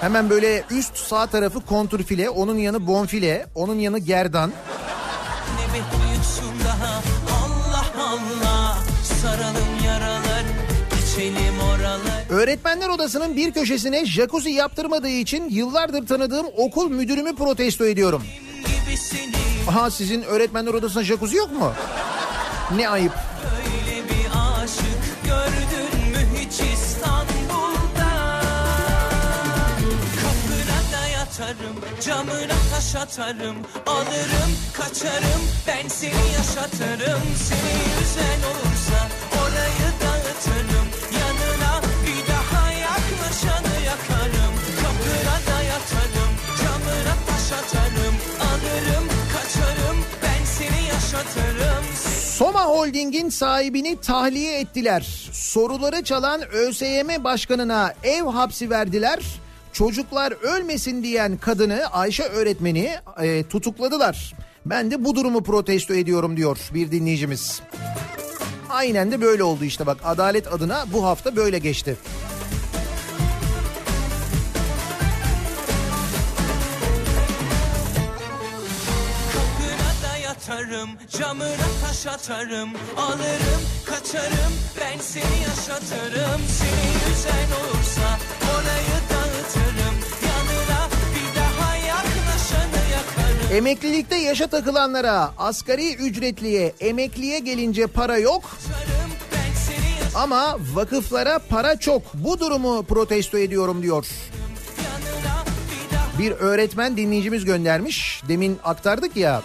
[0.01, 4.49] Hemen böyle üst sağ tarafı kontrfile, onun yanı bonfile, onun yanı gerdan.
[4.49, 7.01] Ne bekliyorsun daha
[7.45, 8.77] Allah Allah
[9.21, 10.43] Saralım yaralar
[10.89, 18.23] geçelim oralar Öğretmenler odasının bir köşesine jacuzzi yaptırmadığı için yıllardır tanıdığım okul müdürümü protesto ediyorum.
[19.69, 21.71] Aha sizin öğretmenler odasında jacuzzi yok mu?
[22.75, 23.13] Ne ayıp.
[32.05, 38.99] Camına taş atarım Alırım kaçarım ben seni yaşatırım Seni yüzen olursa
[39.41, 40.87] orayı dağıtırım
[41.19, 46.31] Yanına bir daha yaklaşanı yakarım Kapına da yatarım
[46.61, 48.15] camına taş atarım
[48.49, 51.85] Alırım kaçarım ben seni yaşatırım
[52.37, 55.29] Soma Holding'in sahibini tahliye ettiler.
[55.31, 59.19] Soruları çalan ÖSYM başkanına ev hapsi verdiler.
[59.75, 64.33] Çocuklar ölmesin diyen kadını Ayşe öğretmeni e, tutukladılar.
[64.65, 67.61] Ben de bu durumu protesto ediyorum diyor bir dinleyicimiz.
[68.69, 71.97] Aynen de böyle oldu işte bak adalet adına bu hafta böyle geçti.
[80.23, 88.19] Yatarım, camına taş atarım Alırım, kaçarım, ben seni yaşatırım Seni yüzen olursa
[88.53, 89.04] orayı
[93.55, 98.57] Emeklilikte yaşa takılanlara, asgari ücretliye, emekliye gelince para yok.
[100.15, 102.01] Ama vakıflara para çok.
[102.13, 104.07] Bu durumu protesto ediyorum diyor.
[106.19, 108.21] Bir öğretmen dinleyicimiz göndermiş.
[108.27, 109.43] Demin aktardık ya.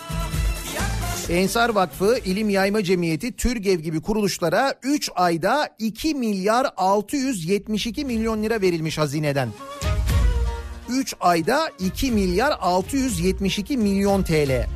[1.31, 8.61] Ensar Vakfı, İlim Yayma Cemiyeti, Türgev gibi kuruluşlara 3 ayda 2 milyar 672 milyon lira
[8.61, 9.49] verilmiş hazineden.
[10.91, 14.67] 3 ayda 2 milyar 672 milyon TL.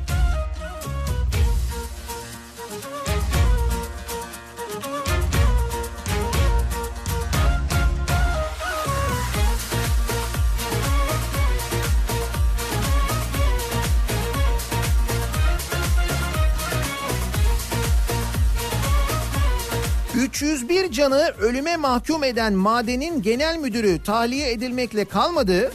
[20.25, 25.71] ...301 canı ölüme mahkum eden madenin genel müdürü tahliye edilmekle kalmadı.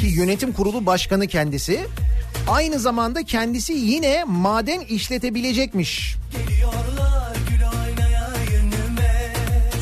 [0.00, 1.80] Ki yönetim kurulu başkanı kendisi.
[2.48, 6.16] Aynı zamanda kendisi yine maden işletebilecekmiş.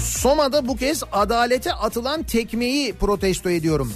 [0.00, 3.92] Soma'da bu kez adalete atılan tekmeyi protesto ediyorum.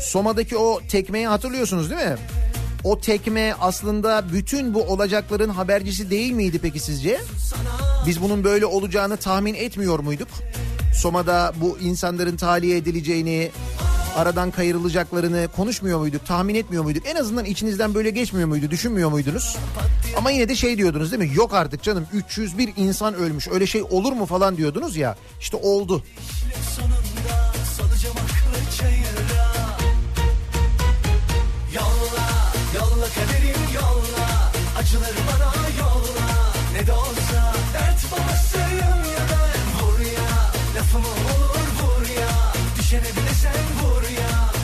[0.00, 2.16] Soma'daki o tekmeyi hatırlıyorsunuz değil mi?
[2.84, 7.20] O tekme aslında bütün bu olacakların habercisi değil miydi peki sizce?
[8.06, 10.28] Biz bunun böyle olacağını tahmin etmiyor muyduk?
[10.94, 13.50] Soma'da bu insanların tahliye edileceğini,
[14.16, 17.06] aradan kayırılacaklarını konuşmuyor muyduk, tahmin etmiyor muyduk?
[17.06, 19.56] En azından içinizden böyle geçmiyor muydu, düşünmüyor muydunuz?
[20.16, 21.36] Ama yine de şey diyordunuz değil mi?
[21.36, 25.16] Yok artık canım 301 insan ölmüş öyle şey olur mu falan diyordunuz ya.
[25.40, 26.02] İşte oldu.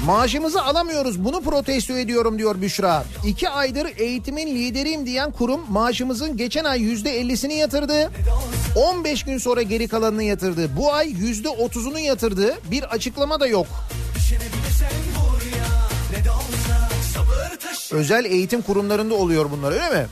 [0.07, 3.05] Maaşımızı alamıyoruz bunu protesto ediyorum diyor Büşra.
[3.25, 8.11] İki aydır eğitimin lideriyim diyen kurum maaşımızın geçen ay yüzde ellisini yatırdı.
[8.77, 10.77] 15 gün sonra geri kalanını yatırdı.
[10.77, 12.55] Bu ay yüzde otuzunu yatırdı.
[12.71, 13.67] Bir açıklama da yok.
[17.93, 20.07] Özel eğitim kurumlarında oluyor bunlar öyle mi?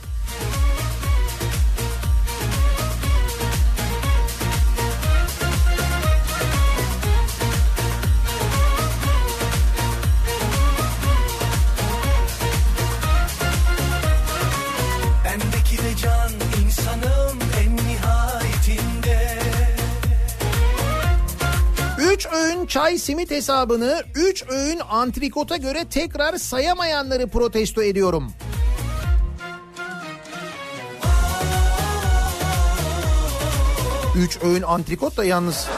[22.75, 28.33] Çay simit hesabını 3 öğün antrikota göre tekrar sayamayanları protesto ediyorum.
[34.17, 35.69] Üç öğün antrikot da yalnız.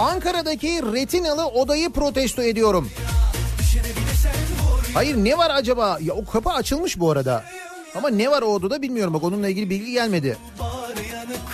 [0.00, 2.90] Ankara'daki retinalı odayı protesto ediyorum.
[4.94, 5.98] Hayır ne var acaba?
[6.02, 7.44] Ya o kapı açılmış bu arada.
[7.94, 9.14] Ama ne var o odada bilmiyorum.
[9.14, 10.38] Bak onunla ilgili bilgi gelmedi.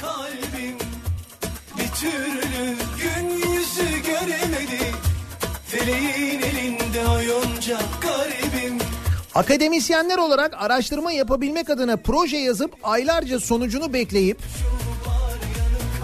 [0.01, 0.76] Kalbim,
[9.34, 14.38] Akademisyenler olarak araştırma yapabilmek adına proje yazıp aylarca sonucunu bekleyip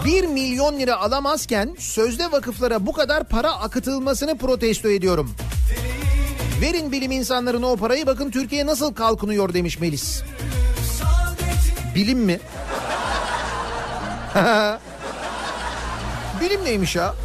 [0.05, 5.35] 1 milyon lira alamazken sözde vakıflara bu kadar para akıtılmasını protesto ediyorum.
[6.61, 10.23] Verin bilim insanlarına o parayı bakın Türkiye nasıl kalkınıyor demiş Melis.
[11.95, 12.39] Bilim mi?
[16.41, 17.15] bilim neymiş ya?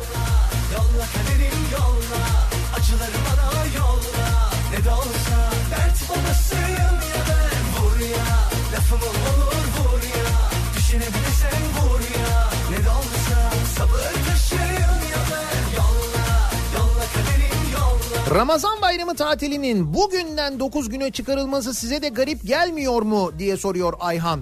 [18.39, 24.41] Ramazan bayramı tatilinin bugünden 9 güne çıkarılması size de garip gelmiyor mu diye soruyor Ayhan.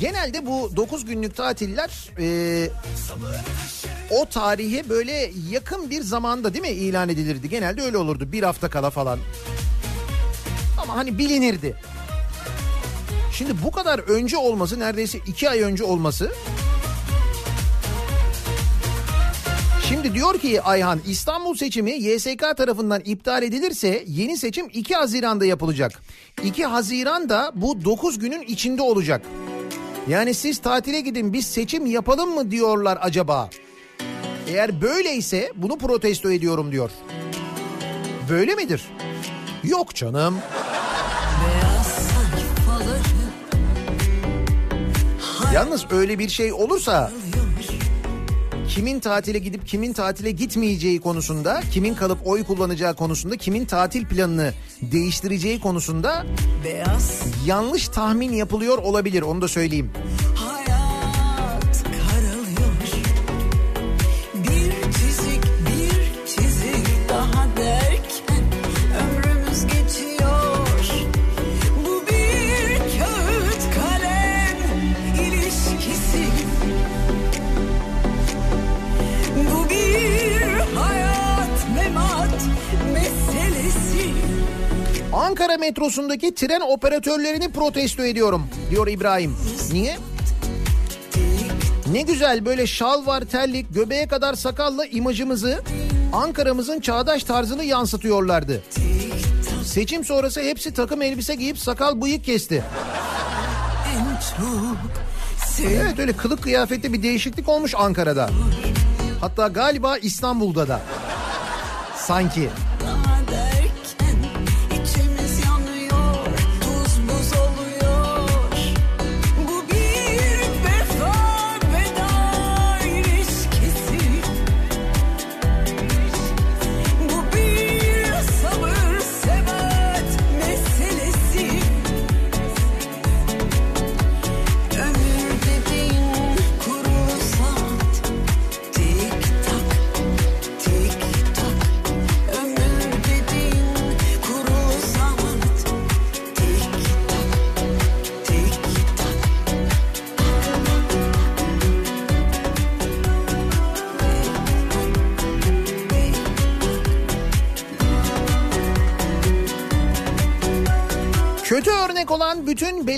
[0.00, 2.68] Genelde bu 9 günlük tatiller e,
[4.10, 7.48] o tarihe böyle yakın bir zamanda değil mi ilan edilirdi?
[7.48, 9.18] Genelde öyle olurdu bir hafta kala falan.
[10.82, 11.76] Ama hani bilinirdi.
[13.32, 16.32] Şimdi bu kadar önce olması neredeyse 2 ay önce olması
[19.90, 26.02] Şimdi diyor ki Ayhan İstanbul seçimi YSK tarafından iptal edilirse yeni seçim 2 Haziran'da yapılacak.
[26.44, 29.22] 2 Haziran da bu 9 günün içinde olacak.
[30.08, 33.50] Yani siz tatile gidin biz seçim yapalım mı diyorlar acaba?
[34.48, 36.90] Eğer böyleyse bunu protesto ediyorum diyor.
[38.28, 38.84] Böyle midir?
[39.64, 40.38] Yok canım.
[45.54, 47.12] Yalnız öyle bir şey olursa
[48.70, 54.52] kimin tatile gidip kimin tatile gitmeyeceği konusunda, kimin kalıp oy kullanacağı konusunda, kimin tatil planını
[54.82, 56.26] değiştireceği konusunda
[57.46, 59.90] yanlış tahmin yapılıyor olabilir onu da söyleyeyim.
[60.34, 60.59] Hayat
[85.12, 89.36] Ankara metrosundaki tren operatörlerini protesto ediyorum diyor İbrahim.
[89.72, 89.96] Niye?
[91.92, 95.62] Ne güzel böyle şal var terlik göbeğe kadar sakalla imajımızı
[96.12, 98.62] Ankara'mızın çağdaş tarzını yansıtıyorlardı.
[99.64, 102.64] Seçim sonrası hepsi takım elbise giyip sakal bıyık kesti.
[105.66, 108.30] Evet öyle kılık kıyafette bir değişiklik olmuş Ankara'da.
[109.20, 110.80] Hatta galiba İstanbul'da da.
[111.96, 112.48] Sanki.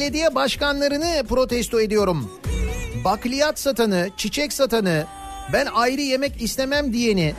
[0.02, 2.30] Belediye başkanlarını protesto ediyorum.
[3.04, 5.06] Bakliyat satanı, çiçek satanı,
[5.52, 7.34] ben ayrı yemek istemem diyeni.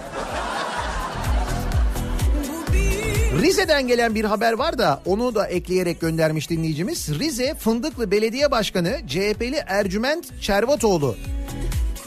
[3.41, 7.19] Rize'den gelen bir haber var da onu da ekleyerek göndermiş dinleyicimiz.
[7.19, 11.15] Rize Fındıklı Belediye Başkanı CHP'li Ercüment Çervatoğlu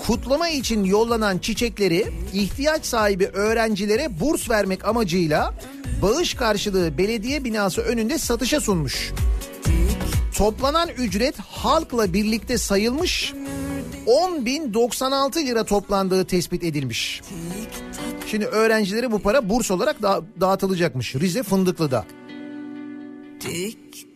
[0.06, 5.54] kutlama için yollanan çiçekleri ihtiyaç sahibi öğrencilere burs vermek amacıyla
[6.02, 9.12] bağış karşılığı belediye binası önünde satışa sunmuş.
[10.36, 13.34] Toplanan ücret halkla birlikte sayılmış
[14.06, 17.22] 10.096 lira toplandığı tespit edilmiş.
[18.26, 22.04] Şimdi öğrencilere bu para burs olarak da- dağıtılacakmış Rize Fındıklı'da.
[23.40, 24.06] Tik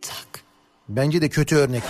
[0.00, 0.40] tak.
[0.88, 1.82] Bence de kötü örnek.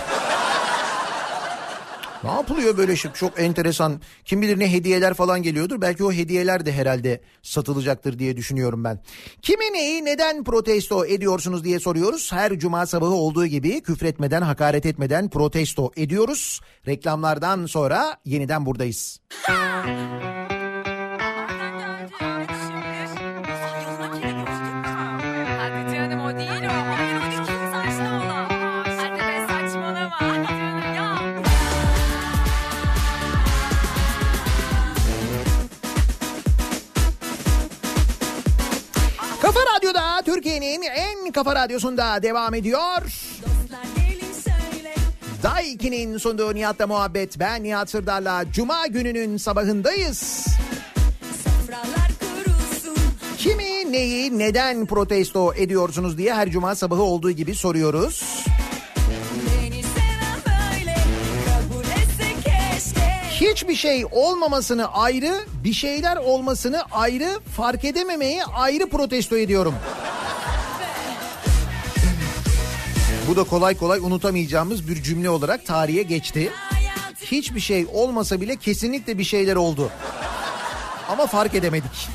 [2.24, 3.12] Ne yapılıyor böyle şey?
[3.12, 4.00] Çok enteresan.
[4.24, 5.80] Kim bilir ne hediyeler falan geliyordur.
[5.80, 9.00] Belki o hediyeler de herhalde satılacaktır diye düşünüyorum ben.
[9.42, 12.32] Kimi neyi neden protesto ediyorsunuz diye soruyoruz.
[12.32, 16.60] Her cuma sabahı olduğu gibi küfretmeden, hakaret etmeden protesto ediyoruz.
[16.86, 19.20] Reklamlardan sonra yeniden buradayız.
[41.38, 43.02] Kafa radyosunda devam ediyor.
[45.42, 47.38] Daiki'nin sunduğu Nihat'la muhabbet.
[47.38, 50.46] Ben Nihat Sırdar'la Cuma gününün sabahındayız.
[53.38, 58.44] Kimi, neyi, neden protesto ediyorsunuz diye her cuma sabahı olduğu gibi soruyoruz.
[63.30, 65.34] Hiçbir şey olmamasını ayrı,
[65.64, 69.74] bir şeyler olmasını ayrı, fark edememeyi ayrı protesto ediyorum.
[73.28, 76.52] Bu da kolay kolay unutamayacağımız bir cümle olarak tarihe geçti.
[77.24, 79.90] Hiçbir şey olmasa bile kesinlikle bir şeyler oldu.
[81.08, 82.08] Ama fark edemedik.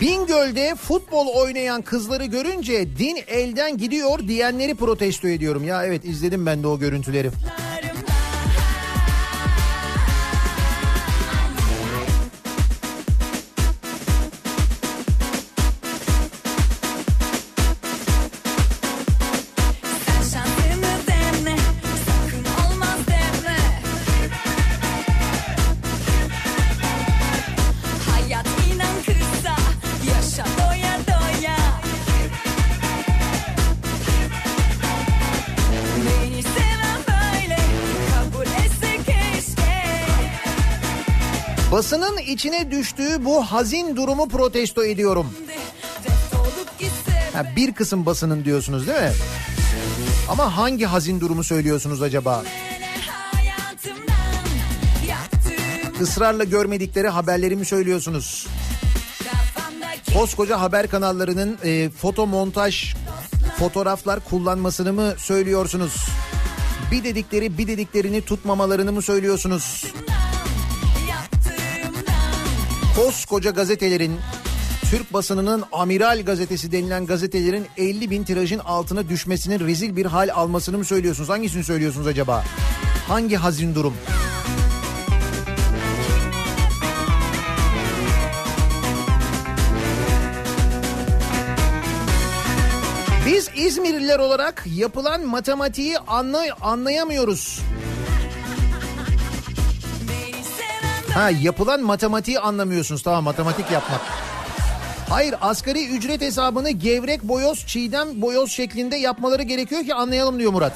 [0.00, 5.64] Bingöl'de futbol oynayan kızları görünce din elden gidiyor diyenleri protesto ediyorum.
[5.64, 7.30] Ya evet izledim ben de o görüntüleri.
[42.40, 45.26] İçine düştüğü bu hazin durumu protesto ediyorum.
[47.32, 49.12] Ha, bir kısım basının diyorsunuz değil mi?
[50.28, 52.44] Ama hangi hazin durumu söylüyorsunuz acaba?
[56.00, 58.46] Israrla görmedikleri haberleri mi söylüyorsunuz?
[60.14, 62.94] Koskoca haber kanallarının e, foto montaj
[63.58, 65.94] fotoğraflar kullanmasını mı söylüyorsunuz?
[66.92, 69.84] Bir dedikleri bir dediklerini tutmamalarını mı söylüyorsunuz?
[72.96, 74.20] Koskoca gazetelerin
[74.90, 80.78] Türk basınının amiral gazetesi denilen gazetelerin 50 bin tirajın altına düşmesinin rezil bir hal almasını
[80.78, 81.28] mı söylüyorsunuz?
[81.28, 82.44] Hangisini söylüyorsunuz acaba?
[83.08, 83.94] Hangi hazin durum?
[93.26, 97.60] Biz İzmirliler olarak yapılan matematiği anlay anlayamıyoruz.
[101.14, 103.02] Ha yapılan matematiği anlamıyorsunuz.
[103.02, 104.00] Tamam matematik yapmak.
[105.08, 110.72] Hayır asgari ücret hesabını gevrek boyoz, çiğdem boyoz şeklinde yapmaları gerekiyor ki anlayalım diyor Murat.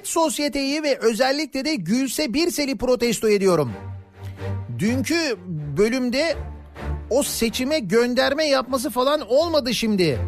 [0.00, 3.72] Jet Sosyete'yi ve özellikle de Gülse Birsel'i protesto ediyorum.
[4.78, 5.36] Dünkü
[5.76, 6.36] bölümde
[7.10, 10.18] o seçime gönderme yapması falan olmadı şimdi.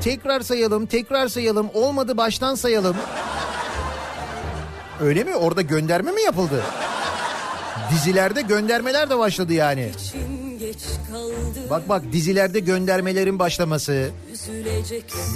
[0.00, 2.96] Tekrar sayalım, tekrar sayalım, olmadı baştan sayalım.
[5.00, 5.36] Öyle mi?
[5.36, 6.62] Orada gönderme mi yapıldı?
[7.90, 9.90] Dizilerde göndermeler de başladı yani.
[9.92, 10.49] Kaldı
[11.70, 14.10] Bak bak dizilerde göndermelerin başlaması.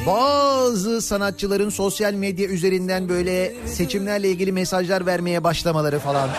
[0.06, 6.31] Bazı sanatçıların sosyal medya üzerinden böyle seçimlerle ilgili mesajlar vermeye başlamaları falan.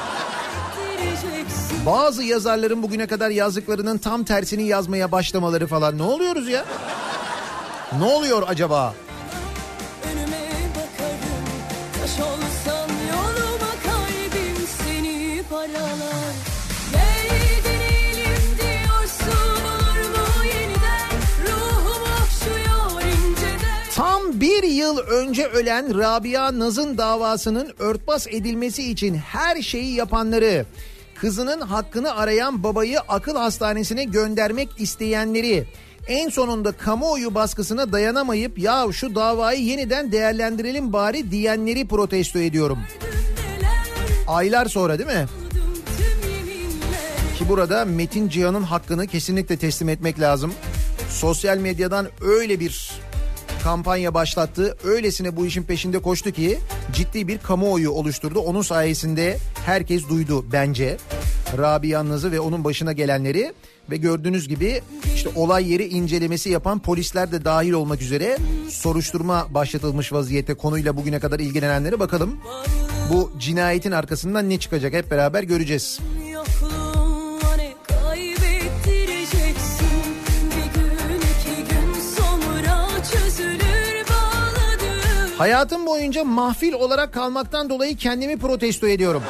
[1.85, 5.97] Bazı yazarların bugüne kadar yazdıklarının tam tersini yazmaya başlamaları falan.
[5.97, 6.65] Ne oluyoruz ya?
[7.99, 8.93] Ne oluyor acaba?
[24.41, 30.65] Bir yıl önce ölen Rabia Naz'ın davasının örtbas edilmesi için her şeyi yapanları,
[31.15, 35.65] kızının hakkını arayan babayı akıl hastanesine göndermek isteyenleri,
[36.07, 42.79] en sonunda kamuoyu baskısına dayanamayıp ya şu davayı yeniden değerlendirelim bari diyenleri protesto ediyorum.
[44.27, 45.25] Aylar sonra değil mi?
[47.37, 50.53] Ki burada Metin Cihan'ın hakkını kesinlikle teslim etmek lazım.
[51.09, 52.91] Sosyal medyadan öyle bir
[53.65, 54.77] kampanya başlattı.
[54.83, 56.59] Öylesine bu işin peşinde koştu ki
[56.93, 58.39] ciddi bir kamuoyu oluşturdu.
[58.39, 60.97] Onun sayesinde herkes duydu bence.
[61.57, 63.53] Rabia Naz'ı ve onun başına gelenleri
[63.89, 64.81] ve gördüğünüz gibi
[65.15, 68.37] işte olay yeri incelemesi yapan polisler de dahil olmak üzere
[68.69, 72.39] soruşturma başlatılmış vaziyette konuyla bugüne kadar ilgilenenlere bakalım.
[73.13, 75.99] Bu cinayetin arkasından ne çıkacak hep beraber göreceğiz.
[85.37, 89.23] Hayatım boyunca mahfil olarak kalmaktan dolayı kendimi protesto ediyorum.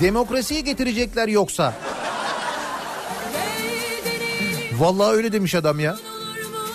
[0.00, 1.74] Demokrasiyi getirecekler yoksa.
[4.78, 5.96] Vallahi öyle demiş adam ya.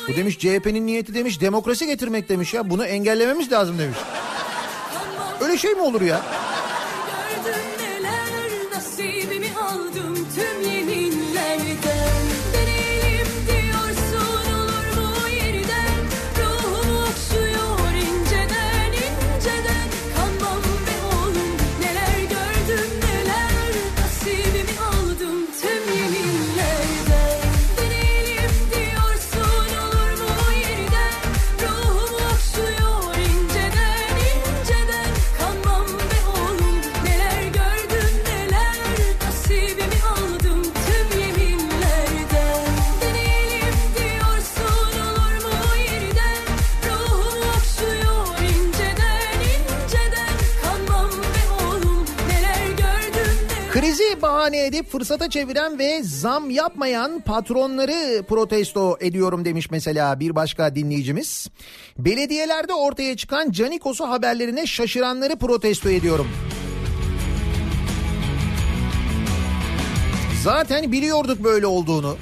[0.07, 2.69] Bu demiş CHP'nin niyeti demiş demokrasi getirmek demiş ya.
[2.69, 3.97] Bunu engellememiz lazım demiş.
[5.41, 6.21] Öyle şey mi olur ya?
[54.21, 61.47] Bahane edip fırsata çeviren ve zam yapmayan patronları protesto ediyorum demiş mesela bir başka dinleyicimiz.
[61.97, 66.27] Belediyelerde ortaya çıkan Canikos'u haberlerine şaşıranları protesto ediyorum.
[70.43, 72.17] Zaten biliyorduk böyle olduğunu.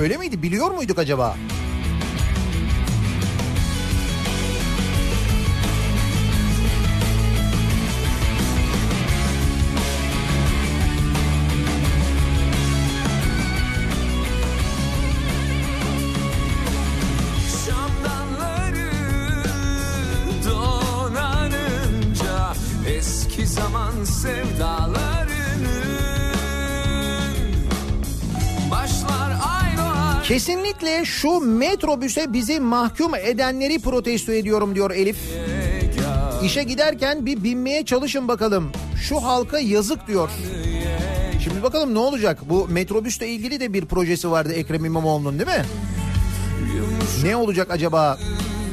[0.00, 0.42] Öyle miydi?
[0.42, 1.36] Biliyor muyduk acaba?
[1.36, 1.61] Şamdanları
[30.32, 35.16] Kesinlikle şu metrobüse bizi mahkum edenleri protesto ediyorum diyor Elif.
[36.42, 38.72] İşe giderken bir binmeye çalışın bakalım.
[39.02, 40.30] Şu halka yazık diyor.
[41.44, 42.38] Şimdi bakalım ne olacak?
[42.48, 45.64] Bu metrobüsle ilgili de bir projesi vardı Ekrem İmamoğlu'nun değil mi?
[47.24, 48.18] Ne olacak acaba?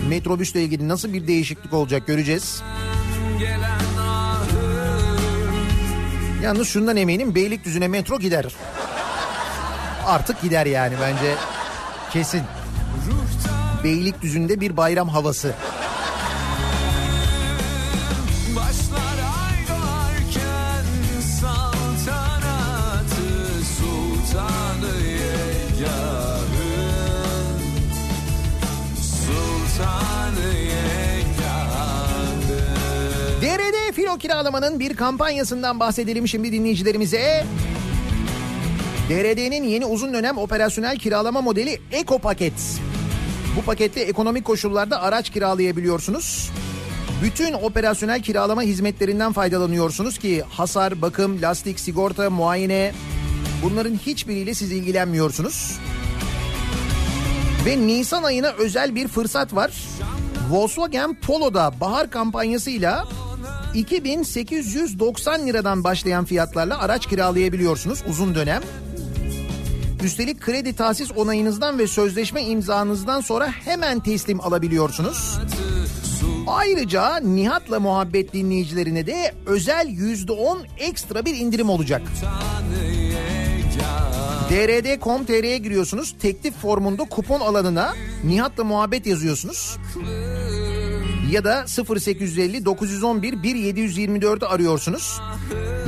[0.09, 2.61] Metrobüsle ilgili nasıl bir değişiklik olacak göreceğiz.
[6.43, 8.45] Yalnız şundan eminim Beylikdüzü'ne metro gider.
[10.05, 11.35] Artık gider yani bence
[12.11, 12.41] kesin.
[13.83, 15.53] Beylikdüzü'nde bir bayram havası.
[33.41, 37.45] DRD filo kiralamanın bir kampanyasından bahsedelim şimdi dinleyicilerimize.
[39.09, 42.53] DRD'nin yeni uzun dönem operasyonel kiralama modeli Eko Paket.
[43.57, 46.51] Bu pakette ekonomik koşullarda araç kiralayabiliyorsunuz.
[47.23, 52.93] Bütün operasyonel kiralama hizmetlerinden faydalanıyorsunuz ki hasar, bakım, lastik, sigorta, muayene
[53.63, 55.79] bunların hiçbiriyle siz ilgilenmiyorsunuz.
[57.65, 59.71] Ve Nisan ayına özel bir fırsat var.
[60.49, 63.07] Volkswagen Polo'da bahar kampanyasıyla
[63.73, 68.61] 2890 liradan başlayan fiyatlarla araç kiralayabiliyorsunuz uzun dönem.
[70.03, 75.39] Üstelik kredi tahsis onayınızdan ve sözleşme imzanızdan sonra hemen teslim alabiliyorsunuz.
[76.47, 82.01] Ayrıca Nihat'la muhabbet dinleyicilerine de özel %10 ekstra bir indirim olacak.
[84.49, 86.15] drd.com.tr'ye giriyorsunuz.
[86.19, 87.93] Teklif formunda kupon alanına
[88.23, 89.77] Nihat'la muhabbet yazıyorsunuz.
[91.31, 95.21] Ya da 0850 911 1724'ü arıyorsunuz.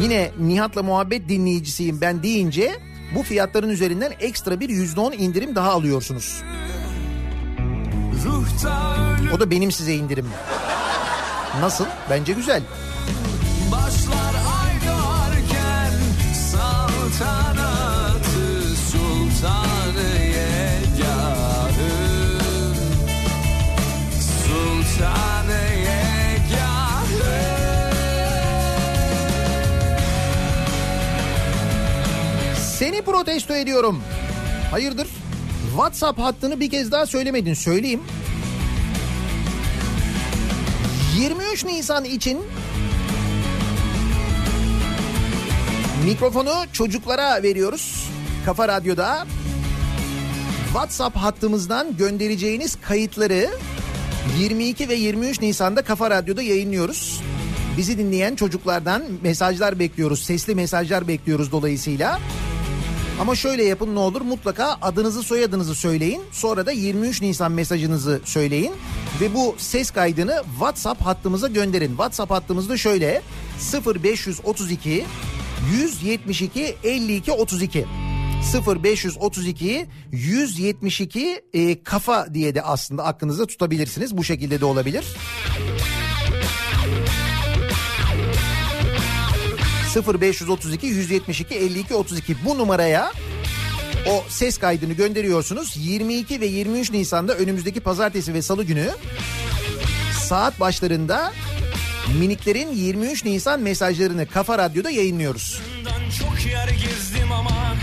[0.01, 6.43] Yine Nihat'la muhabbet dinleyicisiyim ben deyince bu fiyatların üzerinden ekstra bir %10 indirim daha alıyorsunuz.
[9.35, 10.27] O da benim size indirim.
[11.61, 11.85] Nasıl?
[12.09, 12.61] Bence güzel.
[33.11, 34.03] Protesto ediyorum.
[34.71, 35.07] Hayırdır?
[35.69, 37.53] WhatsApp hattını bir kez daha söylemedin.
[37.53, 38.01] Söyleyeyim.
[41.17, 42.39] 23 Nisan için
[46.05, 48.09] Mikrofonu çocuklara veriyoruz.
[48.45, 49.25] Kafa Radyo'da
[50.65, 53.49] WhatsApp hattımızdan göndereceğiniz kayıtları
[54.39, 57.21] 22 ve 23 Nisan'da Kafa Radyo'da yayınlıyoruz.
[57.77, 60.23] Bizi dinleyen çocuklardan mesajlar bekliyoruz.
[60.23, 62.19] Sesli mesajlar bekliyoruz dolayısıyla.
[63.21, 66.21] Ama şöyle yapın ne olur mutlaka adınızı soyadınızı söyleyin.
[66.31, 68.73] Sonra da 23 Nisan mesajınızı söyleyin.
[69.21, 71.87] Ve bu ses kaydını WhatsApp hattımıza gönderin.
[71.87, 73.21] WhatsApp hattımızda şöyle
[73.85, 75.05] 0532
[75.71, 77.85] 172 52 32
[78.83, 84.17] 0532 172 e, kafa diye de aslında aklınızda tutabilirsiniz.
[84.17, 85.05] Bu şekilde de olabilir.
[89.95, 93.11] 0532 172 52 32 bu numaraya
[94.07, 95.73] o ses kaydını gönderiyorsunuz.
[95.77, 98.89] 22 ve 23 Nisan'da önümüzdeki pazartesi ve salı günü
[100.19, 101.33] saat başlarında
[102.19, 105.61] miniklerin 23 Nisan mesajlarını Kafa Radyo'da yayınlıyoruz.
[106.19, 107.75] Çok yer gezdim ama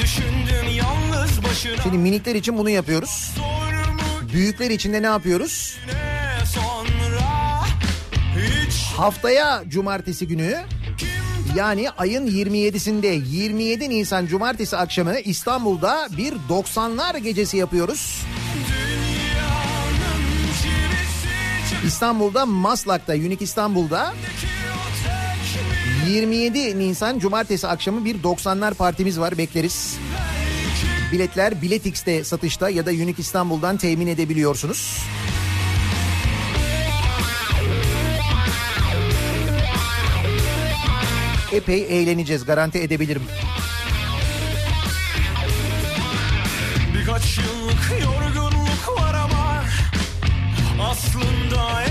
[0.00, 3.30] Düşündüm yalnız başına Şimdi minikler için bunu yapıyoruz.
[4.32, 5.76] Büyükler için de ne yapıyoruz?
[5.86, 6.97] Ne Hiç
[8.98, 10.56] Haftaya cumartesi günü
[11.56, 18.22] yani ayın 27'sinde 27 Nisan cumartesi akşamı İstanbul'da bir 90'lar gecesi yapıyoruz.
[21.86, 24.14] İstanbul'da Maslak'ta Unique İstanbul'da
[26.08, 29.98] 27 Nisan cumartesi akşamı bir 90'lar partimiz var bekleriz.
[31.12, 34.98] Biletler Biletix'te satışta ya da Unique İstanbul'dan temin edebiliyorsunuz.
[41.52, 43.22] Epey eğleneceğiz garanti edebilirim.
[46.94, 49.64] Birkaç yıllık yorgunluk var ama
[50.90, 51.87] Aslında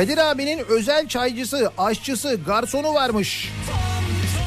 [0.00, 3.52] Kadir abinin özel çaycısı, aşçısı, garsonu varmış.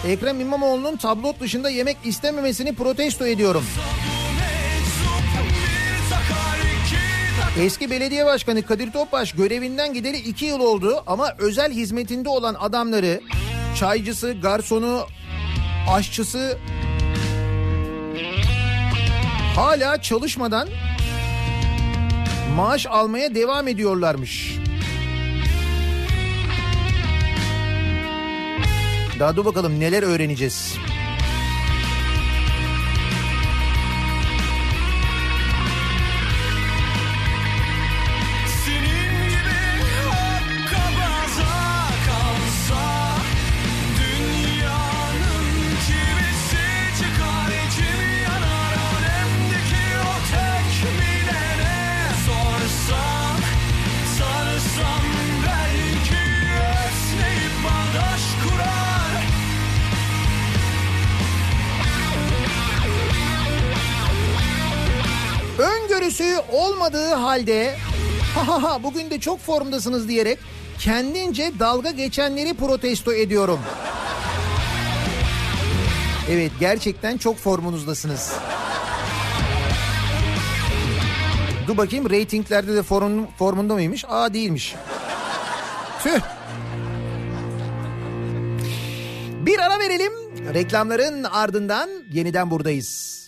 [0.08, 3.66] Ekrem İmamoğlu'nun tablot dışında yemek istememesini protesto ediyorum.
[7.60, 13.22] Eski belediye başkanı Kadir Topbaş görevinden gideli iki yıl oldu ama özel hizmetinde olan adamları
[13.80, 15.08] çaycısı, garsonu,
[15.90, 16.58] aşçısı
[19.56, 20.70] hala çalışmadan
[22.56, 24.63] maaş almaya devam ediyorlarmış.
[29.20, 30.78] Daha dur bakalım neler öğreneceğiz.
[66.84, 67.76] Olmadığı halde
[68.36, 70.40] ha ha ha bugün de çok formdasınız diyerek
[70.80, 73.60] kendince dalga geçenleri protesto ediyorum.
[76.30, 78.34] Evet gerçekten çok formunuzdasınız.
[81.68, 84.06] Dur bakayım reytinglerde de formun, formunda mıymış?
[84.08, 84.76] Aa değilmiş.
[86.04, 86.20] Tüh.
[89.46, 90.14] Bir ara verelim.
[90.54, 93.23] Reklamların ardından yeniden buradayız.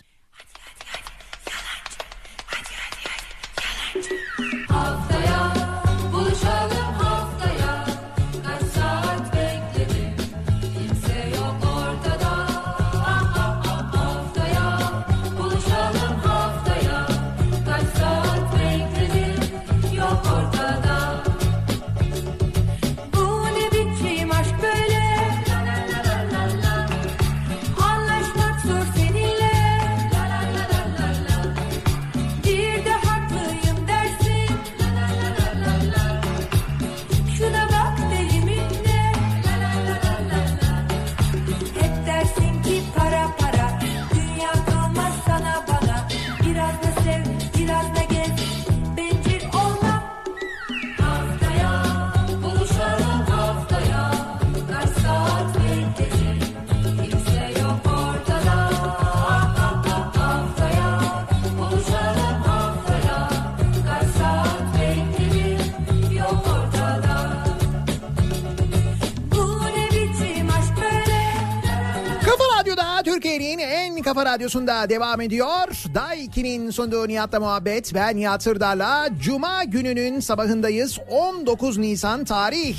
[74.45, 75.67] Radyosu'nda devam ediyor.
[75.93, 77.93] Daiki'nin sunduğu Nihat'la muhabbet.
[77.93, 80.99] Ben Nihat Sırdar'la Cuma gününün sabahındayız.
[81.09, 82.75] 19 Nisan tarih.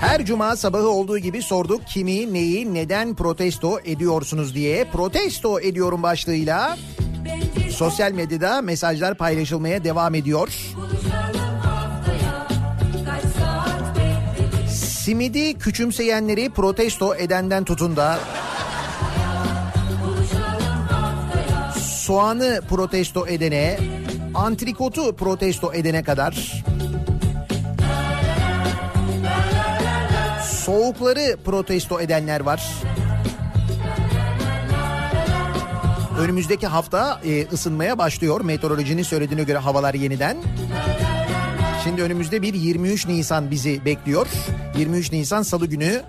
[0.00, 4.84] Her cuma sabahı olduğu gibi sorduk kimi, neyi, neden protesto ediyorsunuz diye.
[4.84, 6.76] Protesto ediyorum başlığıyla
[7.24, 10.48] Bence sosyal medyada mesajlar paylaşılmaya devam ediyor.
[10.48, 10.87] buluşalım
[15.08, 18.18] Simidi küçümseyenleri protesto edenden tutun da
[21.80, 23.78] soğanı protesto edene,
[24.34, 26.62] antrikotu protesto edene kadar
[30.64, 32.72] soğukları protesto edenler var.
[36.20, 38.40] Önümüzdeki hafta e, ısınmaya başlıyor.
[38.40, 40.36] Meteorolojinin söylediğine göre havalar yeniden.
[41.88, 44.26] Şimdi önümüzde bir 23 Nisan bizi bekliyor.
[44.78, 46.02] 23 Nisan Salı günü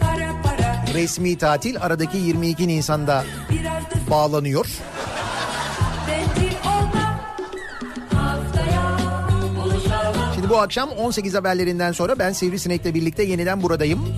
[0.00, 1.76] para para resmi tatil.
[1.80, 3.24] Aradaki 22 Nisan'da
[4.10, 4.66] bağlanıyor.
[10.34, 14.08] Şimdi bu akşam 18 haberlerinden sonra ben Sivrisinek'le birlikte yeniden buradayım.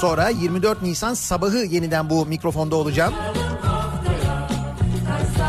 [0.00, 3.14] Sonra 24 Nisan sabahı yeniden bu mikrofonda olacağım.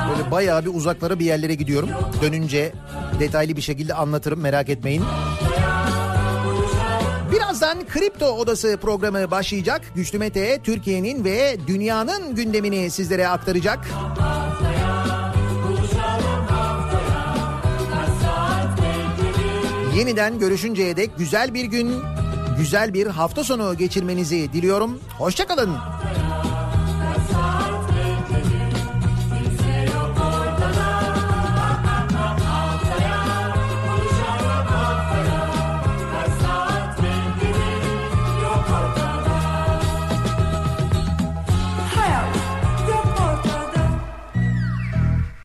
[0.10, 1.90] Böyle bayağı bir uzaklara bir yerlere gidiyorum.
[2.22, 2.74] Dönünce
[3.20, 5.04] detaylı bir şekilde anlatırım merak etmeyin.
[7.32, 9.82] Birazdan Kripto Odası programı başlayacak.
[9.96, 13.88] Güçlü Mete Türkiye'nin ve dünyanın gündemini sizlere aktaracak.
[19.98, 22.02] Yeniden görüşünceye dek güzel bir gün,
[22.58, 25.00] güzel bir hafta sonu geçirmenizi diliyorum.
[25.18, 25.70] Hoşçakalın.